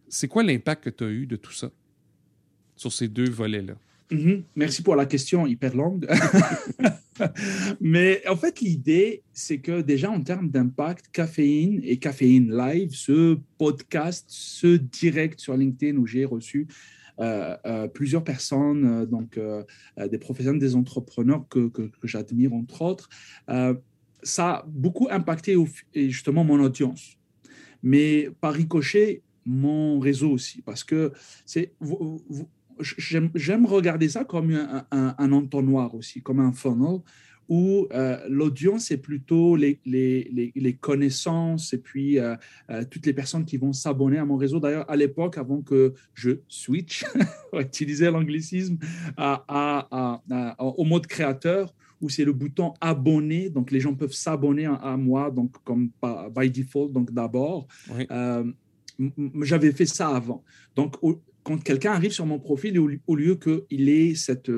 C'est 0.08 0.28
quoi 0.28 0.44
l'impact 0.44 0.84
que 0.84 0.90
tu 0.90 1.04
as 1.04 1.08
eu 1.08 1.26
de 1.26 1.36
tout 1.36 1.52
ça? 1.52 1.70
Sur 2.76 2.92
ces 2.92 3.08
deux 3.08 3.28
volets-là? 3.28 3.74
Mm-hmm. 4.12 4.42
Merci 4.54 4.82
pour 4.82 4.94
la 4.94 5.04
question 5.04 5.46
hyper 5.46 5.74
longue. 5.74 6.06
Mais 7.80 8.22
en 8.28 8.36
fait, 8.36 8.60
l'idée, 8.60 9.22
c'est 9.32 9.58
que 9.58 9.80
déjà 9.80 10.10
en 10.10 10.20
termes 10.20 10.48
d'impact, 10.48 11.06
Caféine 11.10 11.80
et 11.82 11.96
Caféine 11.96 12.56
Live, 12.56 12.90
ce 12.92 13.38
podcast, 13.58 14.26
ce 14.28 14.76
direct 14.76 15.40
sur 15.40 15.56
LinkedIn 15.56 15.96
où 15.96 16.06
j'ai 16.06 16.24
reçu 16.24 16.68
plusieurs 17.94 18.24
personnes, 18.24 18.84
euh, 18.84 19.06
donc 19.06 19.38
des 20.10 20.18
professionnels, 20.18 20.60
des 20.60 20.76
entrepreneurs 20.76 21.46
que, 21.48 21.68
que, 21.68 21.90
j'admire 22.02 22.52
entre 22.52 22.82
autres. 22.82 23.08
ça 24.22 24.50
a 24.50 24.64
beaucoup 24.66 25.08
impacté 25.10 25.56
justement 25.94 26.44
mon 26.44 26.60
audience, 26.60 27.18
mais 27.82 28.30
par 28.40 28.54
ricochet, 28.54 29.22
mon 29.44 30.00
réseau 30.00 30.30
aussi, 30.30 30.62
parce 30.62 30.82
que 30.82 31.12
c'est 31.44 31.72
j'aime 32.80 33.66
regarder 33.66 34.08
ça 34.08 34.24
comme 34.24 34.52
un, 34.90 35.32
entonnoir 35.32 35.94
aussi, 35.94 36.22
comme 36.22 36.40
un 36.40 36.52
funnel 36.52 37.00
où 37.48 37.86
euh, 37.92 38.18
l'audience 38.28 38.90
est 38.90 38.96
plutôt 38.96 39.56
les, 39.56 39.78
les, 39.84 40.52
les, 40.54 40.72
connaissances 40.74 41.72
et 41.72 41.78
puis 41.78 42.18
euh, 42.18 42.34
euh, 42.70 42.84
toutes 42.90 43.06
les 43.06 43.12
personnes 43.12 43.44
qui 43.44 43.56
vont 43.56 43.72
s'abonner 43.72 44.18
à 44.18 44.24
mon 44.24 44.36
réseau. 44.36 44.58
D'ailleurs, 44.58 44.90
à 44.90 44.96
l'époque, 44.96 45.38
avant 45.38 45.62
que 45.62 45.94
je 46.14 46.32
switch, 46.48 47.04
utiliser 47.52 48.10
l'anglicisme, 48.10 48.78
à, 49.16 50.20
au 50.58 50.84
mode 50.84 51.06
créateur, 51.06 51.72
où 52.00 52.08
c'est 52.08 52.24
le 52.24 52.32
bouton 52.32 52.74
abonner, 52.80 53.48
donc 53.48 53.70
les 53.70 53.80
gens 53.80 53.94
peuvent 53.94 54.12
s'abonner 54.12 54.66
à, 54.66 54.96
moi, 54.96 55.30
donc 55.30 55.52
comme 55.64 55.90
by 56.36 56.50
default, 56.50 56.88
donc 56.88 57.12
d'abord. 57.12 57.66
J'avais 59.42 59.72
fait 59.72 59.86
ça 59.86 60.08
avant. 60.08 60.42
Donc, 60.74 60.96
quand 61.42 61.62
quelqu'un 61.62 61.92
arrive 61.92 62.12
sur 62.12 62.26
mon 62.26 62.38
profil, 62.38 62.78
au, 62.78 62.90
au 63.06 63.14
lieu 63.14 63.36
qu'il 63.36 63.88
ait 63.88 64.14
cette 64.14 64.50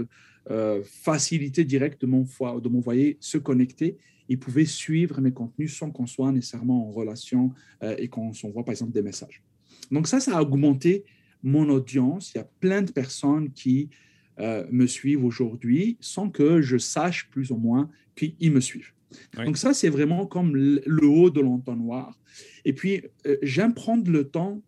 euh, 0.50 0.82
facilité 0.82 1.64
directe 1.64 2.04
de 2.04 2.80
foyer, 2.80 3.18
se 3.20 3.36
connecter. 3.36 3.98
Ils 4.30 4.38
pouvaient 4.38 4.64
suivre 4.64 5.20
mes 5.20 5.32
contenus 5.32 5.76
sans 5.76 5.90
qu'on 5.90 6.06
soit 6.06 6.32
nécessairement 6.32 6.88
en 6.88 6.90
relation 6.90 7.52
euh, 7.82 7.94
et 7.98 8.08
qu'on 8.08 8.32
s'envoie 8.32 8.64
par 8.64 8.72
exemple 8.72 8.92
des 8.92 9.02
messages. 9.02 9.42
Donc 9.90 10.06
ça, 10.06 10.20
ça 10.20 10.38
a 10.38 10.42
augmenté 10.42 11.04
mon 11.42 11.68
audience. 11.68 12.32
Il 12.34 12.38
y 12.38 12.40
a 12.40 12.48
plein 12.60 12.82
de 12.82 12.90
personnes 12.90 13.52
qui 13.52 13.90
euh, 14.38 14.66
me 14.70 14.86
suivent 14.86 15.24
aujourd'hui 15.24 15.98
sans 16.00 16.30
que 16.30 16.62
je 16.62 16.78
sache 16.78 17.28
plus 17.30 17.50
ou 17.50 17.56
moins 17.56 17.90
qu'ils 18.16 18.52
me 18.52 18.60
suivent. 18.60 18.92
Donc 19.36 19.56
ça, 19.56 19.74
c'est 19.74 19.88
vraiment 19.88 20.26
comme 20.26 20.54
le 20.56 21.06
haut 21.06 21.30
de 21.30 21.40
l'entonnoir. 21.40 22.18
Et 22.66 22.74
puis, 22.74 23.02
j'aime 23.42 23.72
prendre 23.72 24.10
le 24.10 24.28
temps 24.28 24.62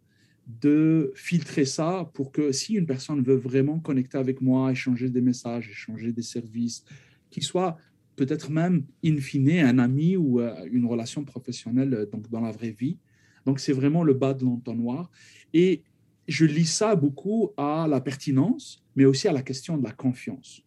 de 0.60 1.12
filtrer 1.14 1.64
ça 1.64 2.10
pour 2.14 2.32
que 2.32 2.50
si 2.52 2.74
une 2.74 2.86
personne 2.86 3.22
veut 3.22 3.36
vraiment 3.36 3.78
connecter 3.78 4.18
avec 4.18 4.40
moi, 4.40 4.72
échanger 4.72 5.08
des 5.10 5.20
messages, 5.20 5.68
échanger 5.68 6.12
des 6.12 6.22
services, 6.22 6.84
qu'il 7.30 7.42
soit 7.42 7.76
peut-être 8.16 8.50
même 8.50 8.84
in 9.04 9.18
fine 9.18 9.50
un 9.60 9.78
ami 9.78 10.16
ou 10.16 10.40
euh, 10.40 10.54
une 10.70 10.86
relation 10.86 11.24
professionnelle 11.24 11.94
euh, 11.94 12.06
donc 12.06 12.28
dans 12.28 12.40
la 12.40 12.50
vraie 12.50 12.70
vie, 12.70 12.98
Donc, 13.46 13.60
c'est 13.60 13.72
vraiment 13.72 14.02
le 14.04 14.12
bas 14.12 14.34
de 14.34 14.44
l'entonnoir. 14.44 15.10
Et 15.54 15.82
je 16.28 16.44
lis 16.44 16.70
ça 16.70 16.94
beaucoup 16.94 17.50
à 17.56 17.86
la 17.88 18.00
pertinence, 18.00 18.84
mais 18.94 19.04
aussi 19.06 19.28
à 19.28 19.32
la 19.32 19.42
question 19.42 19.78
de 19.78 19.84
la 19.84 19.92
confiance. 19.92 20.62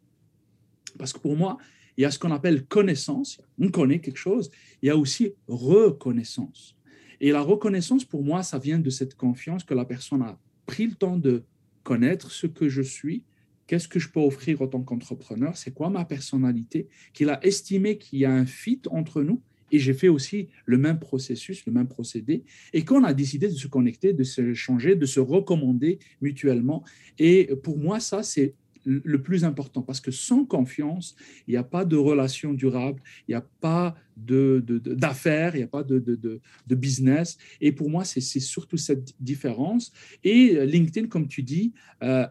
Parce 0.97 1.13
que 1.13 1.19
pour 1.19 1.35
moi, 1.35 1.57
il 1.97 2.01
y 2.01 2.05
a 2.05 2.11
ce 2.11 2.17
qu'on 2.17 2.31
appelle 2.31 2.65
connaissance, 2.65 3.39
on 3.59 3.69
connaît 3.69 3.99
quelque 3.99 4.17
chose, 4.17 4.49
il 4.81 4.87
y 4.87 4.89
a 4.89 4.97
aussi 4.97 5.33
reconnaissance. 5.47 6.75
Et 7.23 7.31
la 7.31 7.39
reconnaissance, 7.39 8.03
pour 8.03 8.21
moi, 8.21 8.43
ça 8.43 8.59
vient 8.59 8.79
de 8.79 8.89
cette 8.89 9.15
confiance 9.15 9.63
que 9.63 9.73
la 9.73 9.85
personne 9.85 10.21
a 10.23 10.37
pris 10.65 10.87
le 10.87 10.93
temps 10.93 11.15
de 11.15 11.43
connaître 11.83 12.29
ce 12.31 12.47
que 12.47 12.67
je 12.67 12.81
suis, 12.81 13.23
qu'est-ce 13.65 13.87
que 13.87 13.97
je 13.97 14.09
peux 14.09 14.19
offrir 14.19 14.61
en 14.61 14.67
tant 14.67 14.81
qu'entrepreneur, 14.81 15.55
c'est 15.55 15.73
quoi 15.73 15.89
ma 15.89 16.03
personnalité, 16.03 16.89
qu'il 17.13 17.29
a 17.29 17.41
estimé 17.45 17.97
qu'il 17.97 18.19
y 18.19 18.25
a 18.25 18.33
un 18.33 18.45
fit 18.45 18.81
entre 18.91 19.23
nous. 19.23 19.41
Et 19.71 19.79
j'ai 19.79 19.93
fait 19.93 20.09
aussi 20.09 20.49
le 20.65 20.77
même 20.77 20.99
processus, 20.99 21.65
le 21.65 21.71
même 21.71 21.87
procédé. 21.87 22.43
Et 22.73 22.83
qu'on 22.83 23.05
a 23.05 23.13
décidé 23.13 23.47
de 23.47 23.53
se 23.53 23.69
connecter, 23.69 24.11
de 24.11 24.25
se 24.25 24.53
changer, 24.53 24.95
de 24.95 25.05
se 25.05 25.21
recommander 25.21 25.99
mutuellement. 26.19 26.83
Et 27.19 27.55
pour 27.63 27.77
moi, 27.77 28.01
ça, 28.01 28.21
c'est 28.21 28.53
le 28.85 29.21
plus 29.21 29.45
important 29.45 29.81
parce 29.81 30.01
que 30.01 30.11
sans 30.11 30.45
confiance, 30.45 31.15
il 31.47 31.51
n'y 31.51 31.57
a 31.57 31.63
pas 31.63 31.85
de 31.85 31.95
relation 31.95 32.53
durable, 32.53 33.01
il 33.27 33.31
n'y 33.31 33.35
a 33.35 33.45
pas 33.61 33.95
d'affaires, 34.17 35.55
il 35.55 35.59
n'y 35.59 35.63
a 35.63 35.67
pas 35.67 35.83
de, 35.83 35.99
de, 35.99 36.75
business. 36.75 37.37
Et 37.61 37.71
pour 37.71 37.89
moi, 37.89 38.03
c'est 38.03 38.21
surtout 38.21 38.77
cette 38.77 39.13
différence. 39.19 39.91
Et 40.23 40.65
LinkedIn, 40.65 41.07
comme 41.07 41.27
tu 41.27 41.43
dis, 41.43 41.73
euh, 42.03 42.27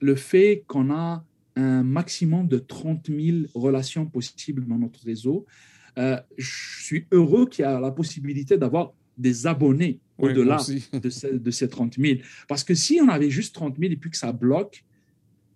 le 0.00 0.14
fait 0.14 0.64
qu'on 0.66 0.90
a 0.90 1.24
un 1.56 1.82
maximum 1.82 2.48
de 2.48 2.58
30 2.58 3.08
000 3.08 3.38
relations 3.54 4.06
possibles 4.06 4.66
dans 4.66 4.78
notre 4.78 5.04
réseau, 5.04 5.46
euh, 5.98 6.18
je 6.36 6.82
suis 6.82 7.06
heureux 7.12 7.48
qu'il 7.48 7.62
y 7.62 7.66
a 7.66 7.78
la 7.78 7.90
possibilité 7.90 8.56
d'avoir 8.58 8.92
des 9.16 9.46
abonnés 9.46 10.00
au-delà 10.18 10.58
de, 10.92 11.38
de, 11.38 11.50
ces 11.50 11.68
30 11.68 11.94
000. 11.98 12.20
Parce 12.48 12.64
que 12.64 12.74
si 12.74 13.00
on 13.00 13.08
avait 13.08 13.30
juste 13.30 13.54
30 13.54 13.78
000 13.78 13.92
et 13.92 13.96
puis 13.96 14.10
que 14.10 14.16
ça 14.16 14.32
bloque, 14.32 14.84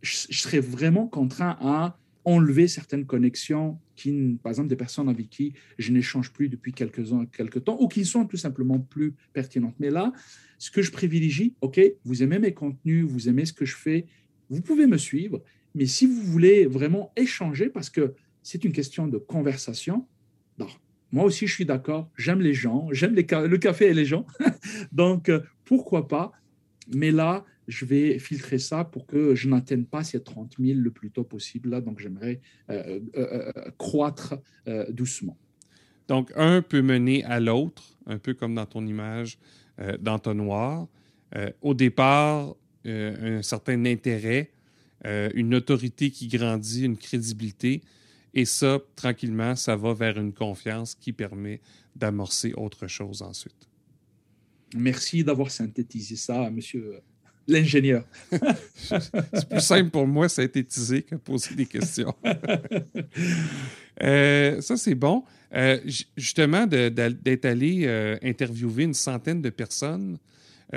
je, 0.03 0.27
serais 0.31 0.61
vraiment 0.61 1.07
contraint 1.07 1.57
à 1.61 1.99
enlever 2.25 2.69
certaines 2.69 3.07
connexions 3.07 3.79
qui, 3.97 4.39
par 4.43 4.51
exemple, 4.51 4.69
des 4.69 4.77
personnes 4.77 5.09
avec 5.09 5.31
qui 5.31 5.55
je 5.79 5.93
n'échange 5.93 6.33
plus 6.33 6.49
depuis 6.49 6.73
quelques, 6.73 7.03
quelques 7.33 7.65
temps 7.65 7.79
ou 7.81 7.89
qui 7.89 8.05
sont 8.05 8.27
tout 8.27 8.37
simplement 8.37 8.79
plus 8.79 9.15
pertinentes. 9.33 9.75
Mais 9.79 9.91
là, 9.91 10.13
ce 10.59 10.71
que 10.71 10.83
je 10.83 10.93
privilégie, 10.93 11.55
OK, 11.63 11.81
vous 12.05 12.23
aimez 12.23 12.39
mes 12.39 12.53
contenus, 12.53 13.07
vous 13.07 13.29
aimez 13.29 13.45
ce 13.45 13.53
que 13.53 13.65
je 13.65 13.77
fais, 13.77 14.07
vous 14.51 14.61
pouvez 14.61 14.87
me 14.87 14.99
suivre, 14.99 15.43
mais 15.75 15.87
si 15.87 16.07
vous 16.07 16.21
voulez 16.23 16.67
vraiment 16.67 17.13
échanger, 17.17 17.69
parce 17.69 17.91
que 17.91 18.15
c'est 18.43 18.65
une 18.65 18.73
question 18.73 19.07
de 19.07 19.19
conversation, 19.19 20.07
moi 21.13 21.25
aussi 21.25 21.47
je 21.47 21.55
suis 21.55 21.65
d'accord, 21.65 22.11
j'aime 22.17 22.41
les 22.41 22.55
gens, 22.55 22.89
j'aime 22.93 23.15
le 23.15 23.57
café 23.59 23.87
et 23.87 23.95
les 23.95 24.05
gens, 24.05 24.27
donc 24.93 25.29
euh, 25.29 25.41
pourquoi 25.65 26.09
pas, 26.09 26.33
mais 26.95 27.11
là, 27.11 27.45
je 27.69 27.85
vais 27.85 28.19
filtrer 28.19 28.59
ça 28.59 28.83
pour 28.85 29.07
que 29.07 29.35
je 29.35 29.49
n'atteigne 29.49 29.85
pas 29.85 30.03
ces 30.03 30.23
30 30.23 30.55
000 30.59 30.81
le 30.81 30.91
plus 30.91 31.11
tôt 31.11 31.23
possible. 31.23 31.69
Là, 31.69 31.83
donc, 31.83 32.01
j'aimerais 32.01 32.41
euh, 32.71 32.99
euh, 33.17 33.53
euh, 33.57 33.71
croître 33.77 34.35
doucement. 34.89 35.37
Donc, 36.09 36.33
un 36.35 36.63
peut 36.63 36.81
mener 36.81 37.23
à 37.25 37.39
l'autre, 37.39 37.99
un 38.07 38.19
peu 38.19 38.33
comme 38.33 38.55
dans 38.55 38.67
ton 38.67 38.87
image 38.87 39.39
d'entonnoir. 40.01 40.89
au 41.63 41.75
départ, 41.75 42.57
un 42.85 43.43
certain 43.43 43.85
intérêt, 43.85 44.51
une 45.05 45.55
autorité 45.55 46.11
qui 46.11 46.27
grandit, 46.27 46.85
une 46.85 46.97
crédibilité. 46.97 47.83
Et 48.35 48.45
ça, 48.45 48.81
tranquillement, 48.97 49.55
ça 49.55 49.77
va 49.77 49.93
vers 49.93 50.19
une 50.19 50.33
confiance 50.33 50.95
qui 50.95 51.13
permet 51.13 51.61
d'amorcer 51.95 52.53
autre 52.55 52.87
chose 52.87 53.23
ensuite. 53.23 53.69
Merci 54.75 55.23
d'avoir 55.23 55.51
synthétisé 55.51 56.17
ça, 56.17 56.51
monsieur 56.51 57.01
l'ingénieur. 57.49 58.05
c'est 58.31 59.49
plus 59.49 59.61
simple 59.61 59.91
pour 59.91 60.07
moi 60.07 60.29
synthétiser 60.29 61.03
que 61.03 61.17
poser 61.17 61.55
des 61.55 61.67
questions. 61.67 62.15
Euh, 64.01 64.61
ça, 64.61 64.77
c'est 64.77 64.95
bon. 64.95 65.25
Euh, 65.53 65.81
justement, 66.17 66.69
d'être 66.69 67.45
allé 67.45 67.81
euh, 67.85 68.17
interviewer 68.23 68.85
une 68.85 68.95
centaine 68.95 69.43
de 69.43 69.51
personnes, 69.51 70.19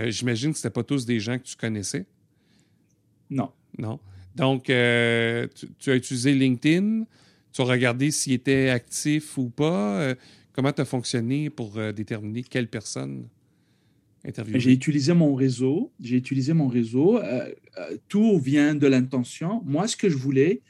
j'imagine 0.07 0.53
que 0.53 0.57
ce 0.57 0.67
pas 0.69 0.81
tous 0.83 1.05
des 1.05 1.19
gens 1.19 1.37
que 1.37 1.43
tu 1.43 1.55
connaissais. 1.55 2.07
Non. 3.29 3.51
Non. 3.77 3.99
Donc, 4.35 4.63
tu, 4.63 4.71
as 4.73 5.95
utilisé 5.95 6.33
LinkedIn, 6.33 7.03
tu 7.53 7.61
as 7.61 7.65
regardé 7.65 8.09
s'il 8.09 8.33
était 8.33 8.69
actif 8.69 9.37
ou 9.37 9.49
pas. 9.49 10.15
comment 10.51 10.71
tu 10.71 10.81
as 10.81 10.85
fonctionné 10.85 11.51
pour 11.51 11.77
déterminer 11.93 12.41
quelle 12.41 12.69
personne 12.69 13.27
j'ai 14.55 14.71
utilisé 14.71 15.13
mon 15.13 15.33
réseau. 15.33 15.91
J'ai 15.99 16.17
utilisé 16.17 16.53
mon 16.53 16.67
réseau. 16.67 17.17
Euh, 17.17 17.49
euh, 17.77 17.97
tout 18.07 18.37
vient 18.39 18.75
de 18.75 18.87
l'intention. 18.87 19.61
Moi, 19.65 19.87
ce 19.87 19.97
que 19.97 20.09
je 20.09 20.17
voulais, 20.17 20.61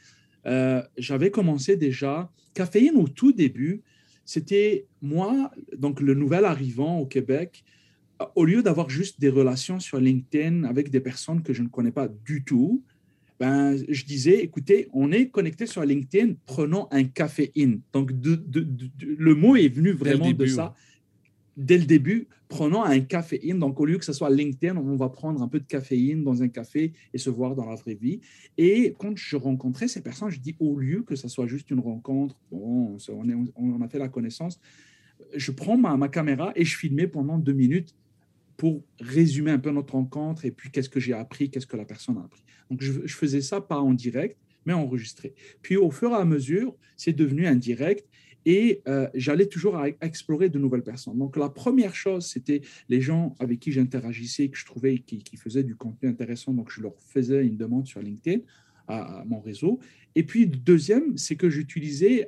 euh, 0.46 0.82
j'avais 0.96 1.30
commencé 1.30 1.76
déjà. 1.76 2.30
Caféine 2.54 2.96
au 2.96 3.08
tout 3.08 3.32
début, 3.32 3.82
c'était 4.24 4.86
moi, 5.00 5.50
donc 5.76 6.00
le 6.00 6.14
nouvel 6.14 6.44
arrivant 6.44 6.98
au 6.98 7.06
Québec. 7.06 7.64
Au 8.36 8.44
lieu 8.44 8.62
d'avoir 8.62 8.88
juste 8.88 9.20
des 9.20 9.28
relations 9.28 9.80
sur 9.80 9.98
LinkedIn 9.98 10.64
avec 10.64 10.90
des 10.90 11.00
personnes 11.00 11.42
que 11.42 11.52
je 11.52 11.62
ne 11.62 11.68
connais 11.68 11.90
pas 11.90 12.08
du 12.08 12.44
tout, 12.44 12.84
ben, 13.40 13.76
je 13.88 14.04
disais, 14.04 14.38
écoutez, 14.38 14.86
on 14.92 15.10
est 15.10 15.28
connecté 15.28 15.66
sur 15.66 15.82
LinkedIn, 15.84 16.34
prenons 16.46 16.86
un 16.92 17.04
caféine. 17.04 17.80
Donc, 17.92 18.12
le 18.12 19.34
mot 19.34 19.56
est 19.56 19.68
venu 19.68 19.90
vraiment 19.90 20.30
de 20.30 20.46
ça 20.46 20.74
dès 21.56 21.78
le 21.78 21.84
début, 21.84 22.28
prenons 22.52 22.84
un 22.84 23.00
caféine. 23.00 23.58
Donc, 23.58 23.80
au 23.80 23.86
lieu 23.86 23.96
que 23.96 24.04
ce 24.04 24.12
soit 24.12 24.28
LinkedIn, 24.28 24.76
on 24.76 24.94
va 24.94 25.08
prendre 25.08 25.40
un 25.40 25.48
peu 25.48 25.58
de 25.58 25.64
caféine 25.64 26.22
dans 26.22 26.42
un 26.42 26.48
café 26.48 26.92
et 27.14 27.18
se 27.18 27.30
voir 27.30 27.54
dans 27.54 27.64
la 27.64 27.76
vraie 27.76 27.94
vie. 27.94 28.20
Et 28.58 28.94
quand 28.98 29.16
je 29.16 29.36
rencontrais 29.36 29.88
ces 29.88 30.02
personnes, 30.02 30.28
je 30.28 30.38
dis, 30.38 30.54
au 30.60 30.78
lieu 30.78 31.02
que 31.02 31.16
ce 31.16 31.28
soit 31.28 31.46
juste 31.46 31.70
une 31.70 31.80
rencontre, 31.80 32.36
bon, 32.50 32.98
on, 33.56 33.80
a 33.80 33.88
fait 33.88 33.98
la 33.98 34.10
connaissance, 34.10 34.60
je 35.34 35.50
prends 35.50 35.78
ma, 35.78 36.08
caméra 36.08 36.52
et 36.54 36.64
je 36.66 36.76
filmais 36.76 37.06
pendant 37.06 37.38
deux 37.38 37.54
minutes 37.54 37.94
pour 38.58 38.84
résumer 39.00 39.50
un 39.50 39.58
peu 39.58 39.70
notre 39.70 39.94
rencontre 39.94 40.44
et 40.44 40.50
puis 40.50 40.70
qu'est-ce 40.70 40.90
que 40.90 41.00
j'ai 41.00 41.14
appris, 41.14 41.50
qu'est-ce 41.50 41.66
que 41.66 41.78
la 41.78 41.86
personne 41.86 42.18
a 42.18 42.20
appris. 42.20 42.42
Donc, 42.70 42.82
je, 42.82 42.92
je 43.06 43.14
faisais 43.14 43.40
ça 43.40 43.62
pas 43.62 43.80
en 43.80 43.94
direct, 43.94 44.36
mais 44.66 44.74
enregistré. 44.74 45.34
Puis, 45.62 45.78
au 45.78 45.90
fur 45.90 46.10
et 46.10 46.16
à 46.16 46.26
mesure, 46.26 46.76
c'est 46.98 47.14
devenu 47.14 47.46
un 47.46 47.56
direct 47.56 48.06
et 48.44 48.82
euh, 48.88 49.08
j'allais 49.14 49.46
toujours 49.46 49.80
explorer 50.00 50.48
de 50.48 50.58
nouvelles 50.58 50.82
personnes. 50.82 51.18
Donc, 51.18 51.36
la 51.36 51.48
première 51.48 51.94
chose, 51.94 52.26
c'était 52.26 52.62
les 52.88 53.00
gens 53.00 53.34
avec 53.38 53.60
qui 53.60 53.72
j'interagissais, 53.72 54.48
que 54.48 54.58
je 54.58 54.64
trouvais 54.64 54.98
qui, 54.98 55.22
faisaient 55.36 55.62
du 55.62 55.76
contenu 55.76 56.08
intéressant. 56.08 56.52
Donc, 56.52 56.70
je 56.70 56.80
leur 56.80 56.94
faisais 56.98 57.44
une 57.46 57.56
demande 57.56 57.86
sur 57.86 58.00
LinkedIn, 58.00 58.40
à, 58.88 59.24
mon 59.26 59.40
réseau. 59.40 59.78
Et 60.14 60.24
puis, 60.24 60.46
deuxième, 60.46 61.16
c'est 61.16 61.36
que 61.36 61.48
j'utilisais, 61.48 62.26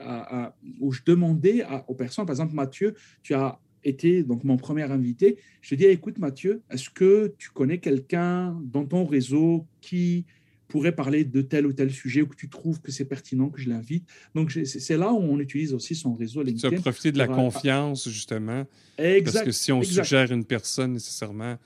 où 0.81 0.93
je 0.93 1.01
demandais 1.05 1.65
aux 1.89 1.95
personnes, 1.95 2.27
par 2.27 2.35
exemple, 2.35 2.55
Mathieu, 2.55 2.95
tu 3.23 3.35
as 3.35 3.59
été 3.85 4.23
donc 4.23 4.45
mon 4.45 4.57
premier 4.57 4.85
invité. 4.85 5.37
Je 5.61 5.75
dis, 5.75 5.85
écoute, 5.85 6.19
Mathieu, 6.19 6.63
est-ce 6.71 6.91
que 6.91 7.35
tu 7.39 7.51
connais 7.51 7.79
quelqu'un 7.79 8.59
dans 8.65 8.87
ton 8.87 9.05
réseau 9.05 9.67
qui 9.81 10.25
pourrait 10.69 10.95
parler 10.95 11.25
de 11.25 11.43
tel 11.43 11.67
ou 11.67 11.73
tel 11.73 11.91
sujet 11.91 12.23
ou 12.23 12.27
que 12.27 12.37
tu 12.37 12.49
trouves 12.49 12.81
que 12.81 12.91
c'est 12.91 13.05
pertinent 13.05 13.51
que 13.51 13.61
je 13.61 13.69
l'invite. 13.69 14.09
Donc, 14.35 14.51
c'est 14.51 14.97
là 14.97 15.13
où 15.13 15.19
on 15.19 15.39
utilise 15.39 15.75
aussi 15.75 15.95
son 15.95 16.15
réseau 16.15 16.43
LinkedIn. 16.43 16.71
Tu 16.71 16.77
as 16.77 16.81
profité 16.81 17.13
de 17.13 17.19
la 17.19 17.29
confiance, 17.29 18.09
justement. 18.09 18.67
Exact, 18.99 19.33
parce 19.33 19.45
que 19.45 19.53
si 19.53 19.73
on 19.73 19.83
suggère 19.83 20.33
une 20.33 20.45
personne 20.45 20.93
nécessairement, 20.93 21.57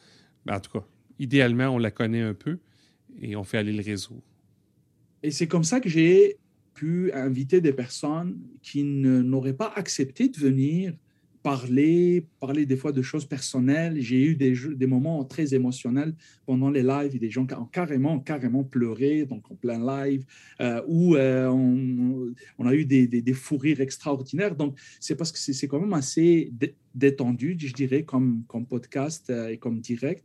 ben, 0.44 0.56
en 0.56 0.60
tout 0.60 0.72
cas, 0.72 0.84
idéalement, 1.18 1.68
on 1.68 1.78
la 1.78 1.90
connaît 1.90 2.22
un 2.22 2.34
peu 2.34 2.58
et 3.20 3.36
on 3.36 3.44
fait 3.44 3.58
aller 3.58 3.72
le 3.72 3.82
réseau. 3.82 4.22
Et 5.22 5.30
c'est 5.30 5.46
comme 5.46 5.64
ça 5.64 5.80
que 5.80 5.88
j'ai 5.88 6.36
pu 6.74 7.12
inviter 7.12 7.60
des 7.60 7.72
personnes 7.72 8.38
qui 8.62 8.84
n'auraient 8.84 9.56
pas 9.56 9.72
accepté 9.74 10.28
de 10.28 10.36
venir 10.36 10.94
parler, 11.42 12.26
parler 12.40 12.66
des 12.66 12.76
fois 12.76 12.92
de 12.92 13.02
choses 13.02 13.24
personnelles. 13.24 14.00
J'ai 14.00 14.22
eu 14.22 14.34
des, 14.34 14.54
des 14.74 14.86
moments 14.86 15.24
très 15.24 15.54
émotionnels 15.54 16.14
pendant 16.46 16.70
les 16.70 16.82
lives 16.82 17.18
des 17.18 17.30
gens 17.30 17.46
qui 17.46 17.54
ont 17.54 17.64
carrément, 17.66 18.18
carrément 18.20 18.64
pleuré, 18.64 19.24
donc 19.24 19.50
en 19.50 19.54
plein 19.54 19.78
live, 19.78 20.24
euh, 20.60 20.82
où 20.86 21.16
euh, 21.16 21.46
on, 21.48 22.32
on, 22.58 22.66
a 22.66 22.74
eu 22.74 22.84
des, 22.84 23.06
des, 23.06 23.22
des, 23.22 23.32
fous 23.32 23.58
rires 23.58 23.80
extraordinaires. 23.80 24.54
Donc, 24.54 24.78
c'est 25.00 25.16
parce 25.16 25.32
que 25.32 25.38
c'est 25.38 25.68
quand 25.68 25.80
même 25.80 25.92
assez 25.92 26.52
détendu, 26.94 27.56
je 27.58 27.72
dirais, 27.72 28.02
comme, 28.02 28.42
comme 28.48 28.66
podcast 28.66 29.30
euh, 29.30 29.48
et 29.48 29.58
comme 29.58 29.80
direct. 29.80 30.24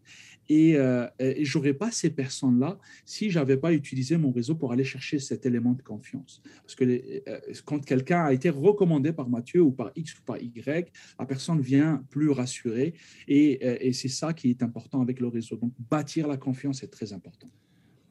Et, 0.50 0.76
euh, 0.76 1.08
je 1.20 1.58
n'aurais 1.58 1.74
pas 1.74 1.92
ces 1.92 2.10
personnes-là 2.10 2.78
si 3.06 3.30
je 3.30 3.40
n'avais 3.40 3.58
pas 3.58 3.74
utilisé 3.74 4.18
mon 4.18 4.32
réseau 4.32 4.56
pour 4.56 4.72
aller 4.72 4.84
chercher 4.84 5.20
cet 5.20 5.46
élément 5.46 5.74
de 5.74 5.82
confiance. 5.82 6.42
Parce 6.64 6.76
que 6.76 6.84
euh, 6.84 7.40
quand 7.66 7.84
quelqu'un 7.84 8.26
a 8.26 8.34
été 8.34 8.50
recommandé 8.50 9.14
par 9.14 9.30
Mathieu 9.30 9.62
ou 9.62 9.72
par 9.72 9.92
X 9.96 10.14
ou 10.20 10.22
par 10.24 10.42
Y, 10.42 10.92
la 11.20 11.26
personne 11.26 11.62
vient 11.62 12.04
plus 12.10 12.30
rassurée. 12.30 12.94
Et, 13.28 13.60
euh, 13.64 13.78
et 13.80 13.94
c'est 13.94 14.10
ça 14.10 14.34
qui 14.34 14.50
est 14.50 14.64
important 14.64 15.02
avec 15.02 15.20
le 15.20 15.28
réseau. 15.28 15.56
Donc, 15.56 15.74
bâtir 15.90 16.28
la 16.28 16.38
confiance 16.38 16.84
est 16.84 16.92
très 16.92 17.14
important. 17.14 17.50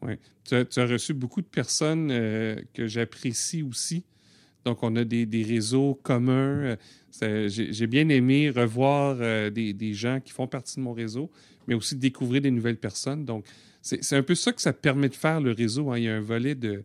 Oui. 0.02 0.14
Tu, 0.44 0.54
as 0.54 0.86
reçu 0.86 1.14
beaucoup 1.14 1.42
de 1.42 1.46
personnes 1.46 2.08
que 2.74 2.88
j'apprécie 2.88 3.62
aussi 3.62 4.04
Donc, 4.64 4.82
on 4.82 4.96
a 4.96 5.04
des, 5.04 5.26
des 5.26 5.44
réseaux 5.44 5.94
communs. 6.02 6.76
Euh, 7.22 7.48
j'ai 7.48 7.86
bien 7.86 8.08
aimé 8.08 8.50
revoir 8.50 9.18
euh, 9.20 9.50
des, 9.50 9.72
des, 9.72 9.92
gens 9.92 10.20
qui 10.20 10.32
font 10.32 10.46
partie 10.46 10.76
de 10.76 10.80
mon 10.82 10.92
réseau, 10.92 11.30
mais 11.66 11.74
aussi 11.74 11.96
découvrir 11.96 12.42
des 12.42 12.50
nouvelles 12.50 12.76
personnes. 12.76 13.24
Donc, 13.24 13.44
c'est 13.80 14.14
un 14.14 14.22
peu 14.22 14.34
ça 14.34 14.52
que 14.52 14.62
ça 14.62 14.72
permet 14.72 15.08
de 15.08 15.14
faire, 15.14 15.40
le 15.40 15.52
réseau. 15.52 15.90
Hein. 15.90 15.98
Il 15.98 16.04
y 16.04 16.08
a 16.08 16.16
un 16.16 16.20
volet 16.20 16.54
de 16.54 16.84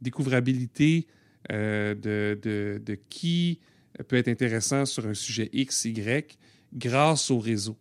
découvrabilité 0.00 1.06
euh, 1.52 1.94
de, 1.94 2.38
de, 2.42 2.82
de, 2.84 2.98
qui 3.08 3.60
peut 4.08 4.16
être 4.16 4.28
intéressant 4.28 4.84
sur 4.84 5.06
un 5.06 5.14
sujet 5.14 5.48
X, 5.52 5.86
Y, 5.86 6.36
grâce 6.74 7.30
au 7.30 7.38
réseau. 7.38 7.76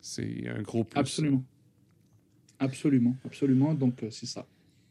C'est 0.00 0.48
un 0.48 0.62
gros 0.62 0.84
plus. 0.84 0.98
Absolument. 0.98 1.44
Absolument, 2.60 3.16
absolument. 3.24 3.74
Donc, 3.74 4.04
c'est 4.10 4.26
ça. 4.26 4.46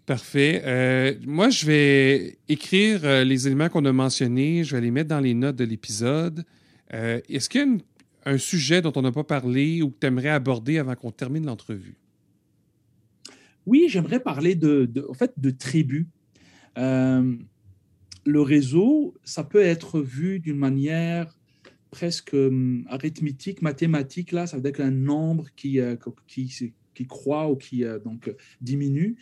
Parfait. 0.09 0.63
Euh, 0.65 1.13
moi, 1.23 1.51
je 1.51 1.67
vais 1.67 2.39
écrire 2.47 3.01
euh, 3.03 3.23
les 3.23 3.45
éléments 3.45 3.69
qu'on 3.69 3.85
a 3.85 3.93
mentionnés. 3.93 4.63
Je 4.63 4.75
vais 4.75 4.81
les 4.81 4.89
mettre 4.89 5.09
dans 5.09 5.19
les 5.19 5.35
notes 5.35 5.55
de 5.55 5.65
l'épisode. 5.65 6.45
Euh, 6.95 7.21
est-ce 7.29 7.47
qu'il 7.47 7.61
y 7.61 7.63
a 7.63 7.67
un 8.25 8.37
sujet 8.37 8.81
dont 8.81 8.93
on 8.95 9.01
n'a 9.01 9.11
pas 9.11 9.23
parlé 9.23 9.81
ou 9.81 9.91
que 9.91 9.99
tu 9.99 10.07
aimerais 10.07 10.29
aborder 10.29 10.77
avant 10.77 10.95
qu'on 10.95 11.11
termine 11.11 11.45
l'entrevue? 11.45 11.97
Oui, 13.65 13.87
j'aimerais 13.89 14.19
parler 14.19 14.55
de, 14.55 14.89
en 15.09 15.13
fait, 15.13 15.33
de 15.37 15.51
tribus. 15.51 16.05
le 16.75 17.37
réseau, 18.25 19.15
ça 19.23 19.43
peut 19.43 19.61
être 19.61 20.01
vu 20.01 20.39
d'une 20.39 20.57
manière 20.57 21.37
presque 21.91 22.33
hum, 22.33 22.85
arithmétique, 22.87 23.61
mathématique. 23.61 24.31
Là, 24.31 24.47
ça 24.47 24.57
veut 24.57 24.63
dire 24.63 24.73
qu'un 24.73 24.91
nombre 24.91 25.47
qui, 25.55 25.79
qui, 26.27 26.73
qui 26.93 27.07
croît 27.07 27.49
ou 27.49 27.55
qui 27.55 27.83
donc, 28.03 28.33
diminue. 28.61 29.17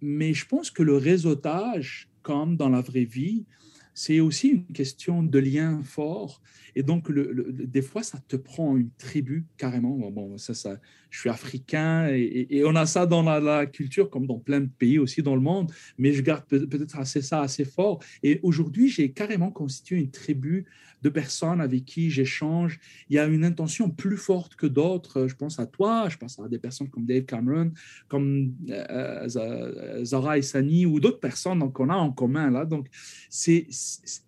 Mais 0.00 0.34
je 0.34 0.46
pense 0.46 0.70
que 0.70 0.82
le 0.82 0.96
réseautage, 0.96 2.08
comme 2.22 2.56
dans 2.56 2.68
la 2.68 2.80
vraie 2.80 3.04
vie, 3.04 3.44
c'est 3.94 4.20
aussi 4.20 4.48
une 4.48 4.66
question 4.66 5.22
de 5.22 5.38
lien 5.38 5.82
fort. 5.84 6.40
Et 6.76 6.82
donc, 6.82 7.10
des 7.12 7.82
fois, 7.82 8.02
ça 8.02 8.18
te 8.28 8.36
prend 8.36 8.76
une 8.76 8.90
tribu 8.92 9.44
carrément. 9.56 9.96
Bon, 10.10 10.38
ça, 10.38 10.54
ça, 10.54 10.78
je 11.10 11.18
suis 11.18 11.28
africain 11.28 12.08
et, 12.08 12.62
on 12.64 12.76
a 12.76 12.86
ça 12.86 13.06
dans 13.06 13.22
la, 13.22 13.66
culture, 13.66 14.08
comme 14.08 14.26
dans 14.26 14.38
plein 14.38 14.60
de 14.60 14.70
pays 14.78 14.98
aussi 14.98 15.22
dans 15.22 15.34
le 15.34 15.40
monde, 15.40 15.72
mais 15.98 16.12
je 16.12 16.22
garde 16.22 16.44
peut-être 16.46 16.98
assez 16.98 17.22
ça 17.22 17.42
assez 17.42 17.64
fort. 17.64 18.00
Et 18.22 18.40
aujourd'hui, 18.42 18.88
j'ai 18.88 19.12
carrément 19.12 19.50
constitué 19.50 19.96
une 19.96 20.10
tribu 20.10 20.66
de 21.02 21.08
personnes 21.08 21.60
avec 21.60 21.84
qui 21.84 22.10
j'échange. 22.10 22.78
Il 23.08 23.16
y 23.16 23.18
a 23.18 23.26
une 23.26 23.44
intention 23.44 23.90
plus 23.90 24.16
forte 24.16 24.54
que 24.56 24.66
d'autres. 24.66 25.26
Je 25.28 25.34
pense 25.34 25.58
à 25.58 25.66
toi, 25.66 26.08
je 26.08 26.16
pense 26.16 26.38
à 26.38 26.48
des 26.48 26.58
personnes 26.58 26.88
comme 26.88 27.06
Dave 27.06 27.24
Cameron, 27.24 27.72
comme 28.08 28.54
euh, 28.70 30.04
Zara 30.04 30.38
Essani 30.38 30.86
ou 30.86 31.00
d'autres 31.00 31.20
personnes 31.20 31.72
qu'on 31.72 31.88
a 31.88 31.96
en 31.96 32.12
commun 32.12 32.50
là. 32.50 32.64
Donc, 32.64 32.88
c'est 33.28 33.66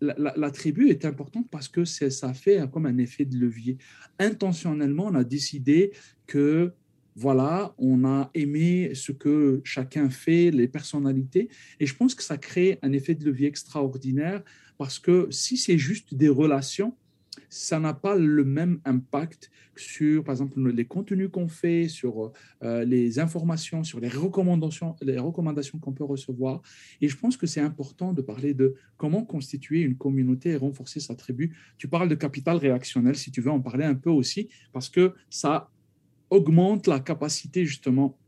la, 0.01 0.51
tribu 0.51 0.91
est 0.91 1.05
importante 1.05 1.49
parce 1.51 1.69
que 1.69 1.85
ça 1.85 2.35
fait 2.35 2.61
comme 2.71 2.87
un 2.87 2.99
effet 2.99 3.25
de 3.25 3.37
levier. 3.37 3.79
Intentionnellement, 4.19 5.07
on 5.07 5.15
a 5.15 5.25
décidé 5.25 5.93
que 6.27 6.73
voilà, 7.15 7.75
on 7.79 8.05
a 8.05 8.31
aimé 8.35 8.93
ce 8.95 9.13
que 9.13 9.61
chacun 9.65 10.09
fait, 10.09 10.51
les 10.51 10.69
personnalités, 10.69 11.49
et 11.79 11.87
je 11.87 11.95
pense 11.95 12.15
que 12.15 12.23
ça 12.23 12.39
crée 12.39 12.79
un 12.83 12.93
effet 12.93 13.15
de 13.15 13.25
levier 13.25 13.49
extraordinaire 13.49 14.43
parce 14.83 14.99
que 14.99 15.29
si 15.31 15.57
c'est 15.57 15.79
juste 15.79 16.13
des 16.13 16.29
relations, 16.29 16.93
ça 17.49 17.79
n'a 17.79 17.95
pas 17.95 18.17
le 18.17 18.45
même 18.45 18.81
impact 18.85 19.49
sur, 19.77 20.25
par 20.25 20.33
exemple, 20.33 20.59
les 20.73 20.87
contenus 20.87 21.29
qu'on 21.31 21.47
fait, 21.47 21.87
sur 21.87 22.33
euh, 22.65 22.85
les 22.85 23.21
informations, 23.21 23.85
sur 23.85 24.01
les 24.01 24.09
recommandations, 24.09 24.97
les 25.01 25.21
recommandations 25.21 25.79
qu'on 25.79 25.93
peut 25.93 26.03
recevoir. 26.03 26.63
Et 27.01 27.09
je 27.09 27.17
pense 27.17 27.37
que 27.37 27.47
c'est 27.47 27.61
important 27.61 28.13
de 28.13 28.23
parler 28.23 28.55
de 28.55 28.75
comment 28.97 29.25
constituer 29.25 29.83
une 29.83 29.97
communauté 29.97 30.51
et 30.51 30.57
renforcer 30.57 30.99
sa 30.99 31.15
tribu. 31.15 31.57
Tu 31.79 31.87
parles 31.87 32.09
de 32.09 32.17
capital 32.17 32.57
réactionnel, 32.57 33.15
si 33.15 33.31
tu 33.31 33.41
veux 33.41 33.53
en 33.53 33.61
parler 33.61 33.85
un 33.85 33.95
peu 33.95 34.11
aussi, 34.11 34.49
parce 34.73 34.89
que 34.89 35.15
ça 35.31 35.71
augmente 36.29 36.89
la 36.89 36.99
capacité 36.99 37.65
justement 37.67 38.19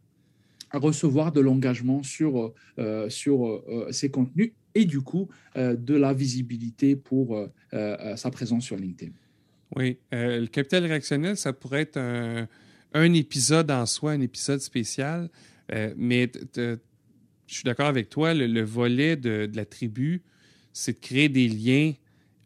à 0.71 0.79
recevoir 0.79 1.33
de 1.33 1.41
l'engagement 1.41 2.05
sur, 2.05 2.55
euh, 2.79 3.09
sur 3.09 3.45
euh, 3.45 3.89
ces 3.91 4.09
contenus 4.09 4.53
et 4.75 4.85
du 4.85 5.01
coup 5.01 5.29
euh, 5.57 5.77
de 5.77 5.95
la 5.95 6.13
visibilité 6.13 6.97
pour 6.97 7.37
euh, 7.37 7.49
euh, 7.73 8.17
sa 8.17 8.31
présence 8.31 8.65
sur 8.65 8.77
LinkedIn. 8.77 9.13
Oui, 9.77 9.99
le 10.13 10.47
capital 10.47 10.87
réactionnel, 10.87 11.37
ça 11.37 11.53
pourrait 11.53 11.83
être 11.83 11.97
un, 11.97 13.13
épisode 13.13 13.71
en 13.73 13.87
soi, 13.87 14.13
un 14.13 14.21
épisode 14.21 14.61
spécial, 14.61 15.29
mais 15.97 16.31
je 16.55 16.77
suis 17.47 17.65
d'accord 17.65 17.89
avec 17.89 18.09
toi, 18.09 18.35
le, 18.35 18.63
volet 18.63 19.17
de, 19.17 19.47
de, 19.47 19.57
la 19.57 19.65
tribu, 19.65 20.23
c'est 20.73 20.93
de 20.93 21.01
créer 21.01 21.29
des 21.29 21.49
liens 21.49 21.93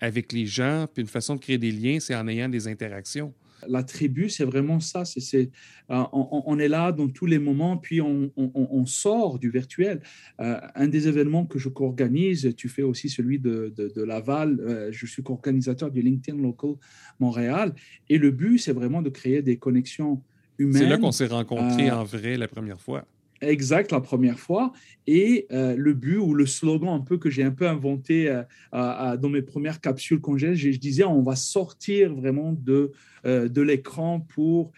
avec 0.01 0.33
les 0.33 0.47
gens, 0.47 0.87
puis 0.91 1.03
une 1.03 1.09
façon 1.09 1.35
de 1.35 1.41
créer 1.41 1.59
des 1.59 1.73
liens, 1.73 1.99
c'est 2.01 2.15
en 2.15 2.27
ayant 2.29 2.49
des 2.49 2.67
interactions. 2.67 3.35
La 3.69 3.83
tribu, 3.83 4.29
c'est 4.29 4.45
vraiment 4.45 4.81
ça. 4.81 5.05
C'est, 5.05 5.51
euh, 5.91 6.05
on, 6.13 6.59
est 6.59 6.69
là 6.69 6.93
dans 6.93 7.09
tous 7.09 7.27
les 7.27 7.39
moments, 7.39 7.77
puis 7.77 8.01
on, 8.01 8.87
sort 8.87 9.39
du 9.39 9.51
virtuel. 9.51 10.01
Euh, 10.41 10.59
un 10.75 10.89
des 10.89 11.09
événements 11.09 11.47
que 11.47 11.59
je 11.59 11.69
co-organise, 11.69 12.55
tu 12.57 12.69
fais 12.69 12.83
aussi 12.83 13.09
celui 13.09 13.39
de, 13.39 13.73
Laval. 13.97 14.59
Euh, 14.61 14.89
je 14.93 15.07
suis 15.07 15.23
co-organisateur 15.23 15.91
du 15.91 16.01
LinkedIn 16.03 16.39
Local 16.39 16.75
Montréal. 17.21 17.75
Et 18.09 18.19
le 18.19 18.31
but, 18.31 18.59
c'est 18.59 18.73
vraiment 18.73 19.03
de 19.03 19.11
créer 19.11 19.43
des 19.43 19.57
connexions 19.57 20.23
humaines. 20.59 20.83
C'est 20.83 20.89
là 20.89 20.99
qu'on 20.99 21.13
s'est 21.13 21.27
rencontrés 21.27 21.91
en 21.91 22.05
vrai 22.05 22.37
la 22.37 22.49
première 22.49 22.81
fois. 22.81 23.05
Exact, 23.41 23.93
la 23.93 24.01
première 24.01 24.39
fois. 24.39 24.73
Et 25.07 25.47
euh, 25.53 25.77
le 25.77 25.95
but 25.95 26.17
ou 26.17 26.35
le 26.35 26.47
slogan 26.47 26.89
un 26.89 27.01
peu 27.01 27.19
que 27.19 27.31
j'ai 27.31 27.45
un 27.45 27.53
peu 27.53 27.69
inventé 27.69 28.29
euh, 28.29 29.17
dans 29.17 29.29
mes 29.29 29.43
premières 29.43 29.81
capsules 29.81 30.21
congèles, 30.21 30.57
je, 30.57 30.71
disais 30.71 31.05
on 31.05 31.23
va 31.23 31.37
sortir 31.37 32.15
vraiment 32.15 32.53
de, 32.53 32.93
euh, 33.27 33.49
de 33.49 33.63
l'écran 33.63 34.21
pour, 34.21 34.73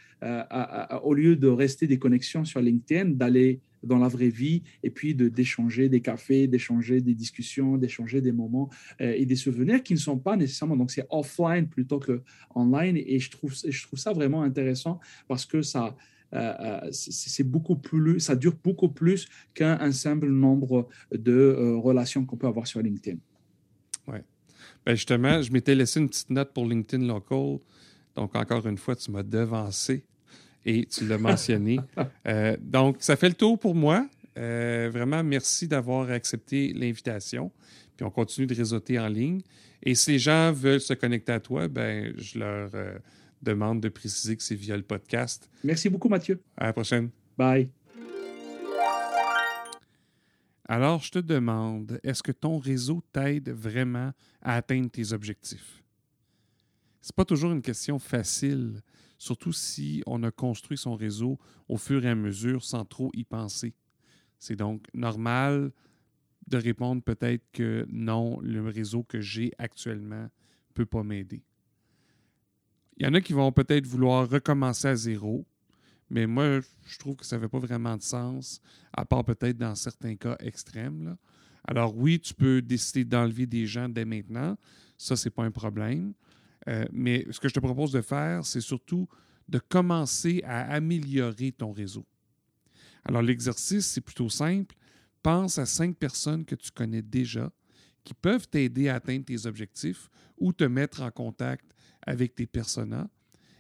au 1.03 1.15
lieu 1.15 1.37
de 1.37 1.49
rester 1.49 1.87
des 1.87 1.99
connexions 1.99 2.45
sur 2.45 2.61
LinkedIn, 2.61 3.11
d'aller 3.11 3.61
dans 3.83 3.97
la 3.97 4.09
vraie 4.09 4.29
vie 4.29 4.63
et 4.83 4.91
puis 4.91 5.15
d'échanger 5.15 5.89
des 5.89 6.03
cafés, 6.03 6.47
d'échanger 6.47 7.01
des 7.01 7.15
discussions, 7.15 7.79
d'échanger 7.79 8.21
des 8.21 8.33
moments 8.33 8.69
et 8.99 9.25
des 9.25 9.37
souvenirs 9.37 9.83
qui 9.83 9.95
ne 9.95 9.99
sont 9.99 10.19
pas 10.19 10.37
nécessairement, 10.37 10.77
donc 10.77 10.91
c'est 10.91 11.07
offline 11.09 11.67
plutôt 11.67 11.99
que 11.99 12.21
online. 12.55 12.99
Et 12.99 13.19
je 13.19 13.31
trouve, 13.31 13.55
je 13.55 13.83
trouve 13.83 13.99
ça 13.99 14.13
vraiment 14.13 14.43
intéressant 14.43 15.01
parce 15.27 15.47
que 15.47 15.63
ça, 15.63 15.97
c'est 16.93 17.45
beaucoup 17.45 17.77
plus, 17.77 18.21
ça 18.21 18.37
dure 18.37 18.55
beaucoup 18.63 18.89
plus 18.89 19.29
qu'un 19.55 19.93
simple 19.93 20.29
nombre 20.29 20.89
de 21.13 21.33
euh, 21.33 21.77
relations 21.77 22.25
qu'on 22.25 22.37
peut 22.37 22.47
avoir 22.47 22.67
sur 22.67 22.81
LinkedIn. 22.81 23.19
Oui. 24.07 24.19
Ben 24.87 24.95
justement, 24.95 25.43
je 25.43 25.53
m'étais 25.53 25.75
laissé 25.75 26.01
une 26.01 26.09
petite 26.09 26.31
note 26.31 26.53
pour 26.53 26.67
LinkedIn 26.67 27.05
Local. 27.05 27.59
Donc, 28.15 28.35
encore 28.35 28.67
une 28.67 28.79
fois, 28.79 28.97
tu 28.97 29.11
m'as 29.11 29.23
devancé 29.23 30.05
et 30.65 30.87
tu 30.87 31.07
l'as 31.07 31.19
mentionné. 31.19 31.81
donc, 32.61 32.97
ça 33.01 33.17
fait 33.17 33.29
le 33.29 33.35
tour 33.35 33.59
pour 33.59 33.75
moi. 33.75 34.09
vraiment, 34.37 35.23
merci 35.23 35.69
d'avoir 35.69 36.11
accepté 36.11 36.73
l'invitation. 36.73 37.51
Puis 37.97 38.07
on 38.07 38.11
continue 38.11 38.47
de 38.47 38.55
réseauter 38.55 38.99
en 38.99 39.09
ligne. 39.09 39.43
Et 39.83 39.95
si 39.95 40.13
les 40.13 40.19
gens 40.19 40.53
veulent 40.53 40.81
se 40.81 40.95
connecter 40.95 41.33
à 41.33 41.41
toi, 41.41 41.69
ben, 41.69 42.13
je 42.17 42.39
leur 42.39 42.71
demande 43.43 43.81
de 43.81 43.89
préciser 43.89 44.37
que 44.37 44.43
c'est 44.43 44.55
via 44.55 44.77
le 44.77 44.83
podcast. 44.83 45.49
Merci 45.65 45.89
beaucoup, 45.89 46.09
Mathieu. 46.09 46.41
À 46.57 46.67
la 46.67 46.73
prochaine. 46.73 47.11
Bye. 47.37 47.71
Alors, 50.67 51.03
je 51.03 51.11
te 51.11 51.19
demande, 51.19 51.99
est-ce 52.05 52.23
que 52.23 52.31
ton 52.31 52.59
réseau 52.59 53.03
t'aide 53.13 53.49
vraiment 53.49 54.13
à 54.41 54.55
atteindre 54.55 54.89
tes 54.89 55.13
objectifs? 55.13 55.83
C'est 57.01 57.17
pas 57.17 57.25
toujours 57.25 57.51
une 57.51 57.63
question 57.63 57.99
facile, 57.99 58.81
surtout 59.19 59.53
si 59.53 60.03
on 60.07 60.23
a 60.23 60.31
construit 60.31 60.79
son 60.79 60.95
réseau 60.95 61.39
au 61.69 61.77
fur 61.77 62.05
et 62.05 62.11
à 62.11 62.15
mesure 62.15 62.63
sans 62.63 62.85
trop 62.85 63.11
y 63.15 63.25
penser. 63.25 63.75
C'est 64.39 64.55
donc 64.57 64.87
normal 64.95 65.73
de 66.47 66.57
répondre 66.57 67.03
peut-être 67.03 67.45
que 67.53 67.87
non, 67.91 68.39
le 68.41 68.69
réseau 68.69 69.03
que 69.03 69.21
j'ai 69.21 69.53
actuellement 69.59 70.25
ne 70.25 70.75
peut 70.75 70.87
pas 70.87 71.03
m'aider. 71.03 71.43
Il 73.01 73.05
y 73.05 73.07
en 73.09 73.15
a 73.15 73.23
qui 73.23 73.33
vont 73.33 73.51
peut-être 73.51 73.87
vouloir 73.87 74.29
recommencer 74.29 74.87
à 74.87 74.95
zéro, 74.95 75.47
mais 76.11 76.27
moi, 76.27 76.61
je 76.85 76.99
trouve 76.99 77.17
que 77.17 77.25
ça 77.25 77.37
n'avait 77.37 77.49
pas 77.49 77.59
vraiment 77.59 77.97
de 77.97 78.03
sens, 78.03 78.61
à 78.93 79.07
part 79.07 79.25
peut-être 79.25 79.57
dans 79.57 79.75
certains 79.75 80.17
cas 80.17 80.37
extrêmes. 80.39 81.17
Alors 81.67 81.97
oui, 81.97 82.21
tu 82.21 82.35
peux 82.35 82.61
décider 82.61 83.07
d'enlever 83.07 83.47
des 83.47 83.65
gens 83.65 83.89
dès 83.89 84.05
maintenant. 84.05 84.59
Ça, 84.99 85.17
ce 85.17 85.27
n'est 85.27 85.31
pas 85.31 85.45
un 85.45 85.51
problème. 85.51 86.13
Euh, 86.69 86.85
mais 86.93 87.27
ce 87.31 87.41
que 87.41 87.49
je 87.49 87.55
te 87.55 87.61
propose 87.61 87.91
de 87.91 88.03
faire, 88.03 88.45
c'est 88.45 88.61
surtout 88.61 89.09
de 89.49 89.59
commencer 89.59 90.43
à 90.45 90.71
améliorer 90.71 91.53
ton 91.53 91.73
réseau. 91.73 92.05
Alors 93.07 93.23
l'exercice, 93.23 93.87
c'est 93.87 94.03
plutôt 94.03 94.29
simple. 94.29 94.77
Pense 95.23 95.57
à 95.57 95.65
cinq 95.65 95.97
personnes 95.97 96.45
que 96.45 96.55
tu 96.55 96.71
connais 96.71 97.01
déjà 97.01 97.51
qui 98.05 98.13
peuvent 98.13 98.47
t'aider 98.47 98.91
à 98.91 98.97
atteindre 98.97 99.25
tes 99.25 99.47
objectifs 99.47 100.11
ou 100.37 100.53
te 100.53 100.65
mettre 100.65 101.01
en 101.01 101.11
contact 101.11 101.65
avec 102.07 102.35
tes 102.35 102.47
personas 102.47 103.09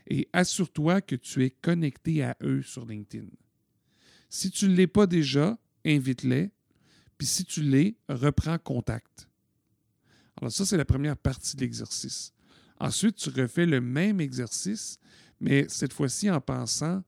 et 0.06 0.28
assure-toi 0.32 1.00
que 1.00 1.16
tu 1.16 1.44
es 1.44 1.50
connecté 1.50 2.22
à 2.22 2.36
eux 2.42 2.62
sur 2.62 2.84
LinkedIn. 2.84 3.28
Si 4.28 4.50
tu 4.50 4.68
ne 4.68 4.74
l'es 4.74 4.86
pas 4.86 5.06
déjà, 5.06 5.58
invite-les, 5.84 6.50
puis 7.16 7.26
si 7.26 7.44
tu 7.44 7.62
l'es, 7.62 7.96
reprends 8.08 8.58
contact. 8.58 9.28
Alors 10.36 10.52
ça, 10.52 10.64
c'est 10.64 10.76
la 10.76 10.84
première 10.84 11.16
partie 11.16 11.56
de 11.56 11.60
l'exercice. 11.60 12.32
Ensuite, 12.78 13.16
tu 13.16 13.28
refais 13.28 13.66
le 13.66 13.80
même 13.80 14.20
exercice, 14.20 14.98
mais 15.38 15.66
cette 15.68 15.92
fois-ci 15.92 16.30
en 16.30 16.40
pensant 16.40 17.02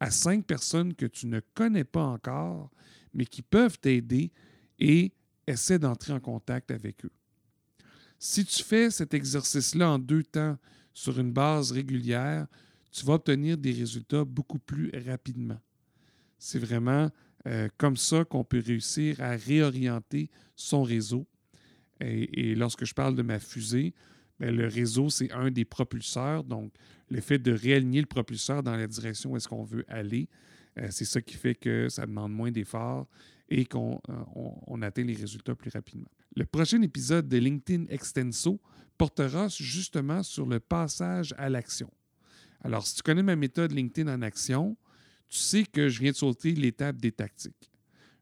à 0.00 0.10
cinq 0.10 0.46
personnes 0.46 0.94
que 0.94 1.06
tu 1.06 1.26
ne 1.26 1.40
connais 1.54 1.84
pas 1.84 2.04
encore, 2.04 2.70
mais 3.12 3.26
qui 3.26 3.42
peuvent 3.42 3.78
t'aider 3.78 4.32
et 4.78 5.12
essaie 5.46 5.78
d'entrer 5.78 6.12
en 6.12 6.20
contact 6.20 6.70
avec 6.70 7.04
eux. 7.04 7.12
Si 8.18 8.44
tu 8.44 8.62
fais 8.62 8.90
cet 8.90 9.14
exercice-là 9.14 9.90
en 9.90 9.98
deux 9.98 10.22
temps 10.22 10.56
sur 10.98 11.20
une 11.20 11.30
base 11.30 11.70
régulière, 11.70 12.48
tu 12.90 13.06
vas 13.06 13.14
obtenir 13.14 13.56
des 13.56 13.70
résultats 13.70 14.24
beaucoup 14.24 14.58
plus 14.58 14.90
rapidement. 15.06 15.60
C'est 16.38 16.58
vraiment 16.58 17.08
euh, 17.46 17.68
comme 17.78 17.96
ça 17.96 18.24
qu'on 18.24 18.42
peut 18.42 18.60
réussir 18.64 19.20
à 19.20 19.36
réorienter 19.36 20.28
son 20.56 20.82
réseau. 20.82 21.24
Et, 22.00 22.56
lorsque 22.56 22.84
je 22.84 22.94
parle 22.94 23.14
de 23.14 23.22
ma 23.22 23.38
fusée, 23.38 23.94
bien, 24.40 24.50
le 24.50 24.66
réseau, 24.66 25.08
c'est 25.08 25.30
un 25.30 25.52
des 25.52 25.64
propulseurs. 25.64 26.42
Donc, 26.42 26.72
le 27.10 27.20
fait 27.20 27.38
de 27.38 27.52
réaligner 27.52 28.00
le 28.00 28.06
propulseur 28.06 28.64
dans 28.64 28.74
la 28.74 28.88
direction 28.88 29.30
où 29.30 29.36
est-ce 29.36 29.46
qu'on 29.46 29.62
veut 29.62 29.84
aller, 29.86 30.28
euh, 30.78 30.88
c'est 30.90 31.04
ça 31.04 31.22
qui 31.22 31.36
fait 31.36 31.54
que 31.54 31.88
ça 31.88 32.06
demande 32.06 32.32
moins 32.32 32.50
d'efforts 32.50 33.06
et 33.48 33.64
qu'on 33.66 34.00
euh, 34.08 34.82
atteint 34.82 35.04
les 35.04 35.14
résultats 35.14 35.54
plus 35.54 35.70
rapidement. 35.70 36.10
Le 36.36 36.44
prochain 36.44 36.82
épisode 36.82 37.28
de 37.28 37.36
LinkedIn 37.38 37.86
Extenso 37.88 38.60
portera 38.96 39.48
justement 39.48 40.22
sur 40.22 40.46
le 40.46 40.60
passage 40.60 41.34
à 41.38 41.48
l'action. 41.48 41.90
Alors, 42.60 42.86
si 42.86 42.96
tu 42.96 43.02
connais 43.02 43.22
ma 43.22 43.36
méthode 43.36 43.72
LinkedIn 43.72 44.12
en 44.12 44.22
action, 44.22 44.76
tu 45.28 45.38
sais 45.38 45.64
que 45.64 45.88
je 45.88 46.00
viens 46.00 46.10
de 46.10 46.16
sauter 46.16 46.52
l'étape 46.52 46.96
des 46.96 47.12
tactiques. 47.12 47.70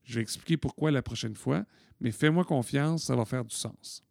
Je 0.05 0.17
vais 0.17 0.21
expliquer 0.21 0.57
pourquoi 0.57 0.91
la 0.91 1.03
prochaine 1.03 1.35
fois, 1.35 1.65
mais 2.01 2.13
fais-moi 2.13 2.45
confiance, 2.45 3.05
ça 3.05 3.17
va 3.17 3.25
faire 3.25 3.45
du 3.45 3.55
sens. 3.55 4.05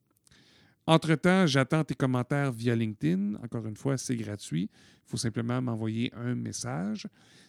Entre-temps, 0.87 1.47
j'attends 1.47 1.83
tes 1.83 1.95
commentaires 1.95 2.51
via 2.51 2.75
LinkedIn. 2.75 3.35
Encore 3.43 3.65
une 3.65 3.75
fois, 3.75 3.97
c'est 3.97 4.15
gratuit. 4.15 4.69
Il 4.73 5.09
faut 5.09 5.17
simplement 5.17 5.61
m'envoyer 5.61 6.13
un 6.13 6.35
message. 6.35 7.07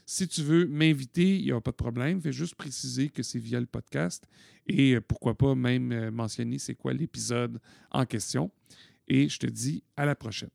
Si 0.08 0.28
tu 0.28 0.42
veux 0.42 0.66
m'inviter, 0.66 1.36
il 1.36 1.44
n'y 1.46 1.50
a 1.50 1.60
pas 1.60 1.72
de 1.72 1.76
problème. 1.76 2.20
Fais 2.20 2.32
juste 2.32 2.54
préciser 2.54 3.08
que 3.08 3.24
c'est 3.24 3.40
via 3.40 3.58
le 3.58 3.66
podcast 3.66 4.24
et 4.68 4.94
euh, 4.94 5.00
pourquoi 5.00 5.36
pas 5.36 5.56
même 5.56 5.90
euh, 5.90 6.10
mentionner 6.12 6.58
c'est 6.58 6.76
quoi 6.76 6.92
l'épisode 6.92 7.60
en 7.90 8.06
question. 8.06 8.52
Et 9.08 9.28
je 9.28 9.38
te 9.40 9.46
dis 9.46 9.82
à 9.96 10.06
la 10.06 10.14
prochaine. 10.14 10.50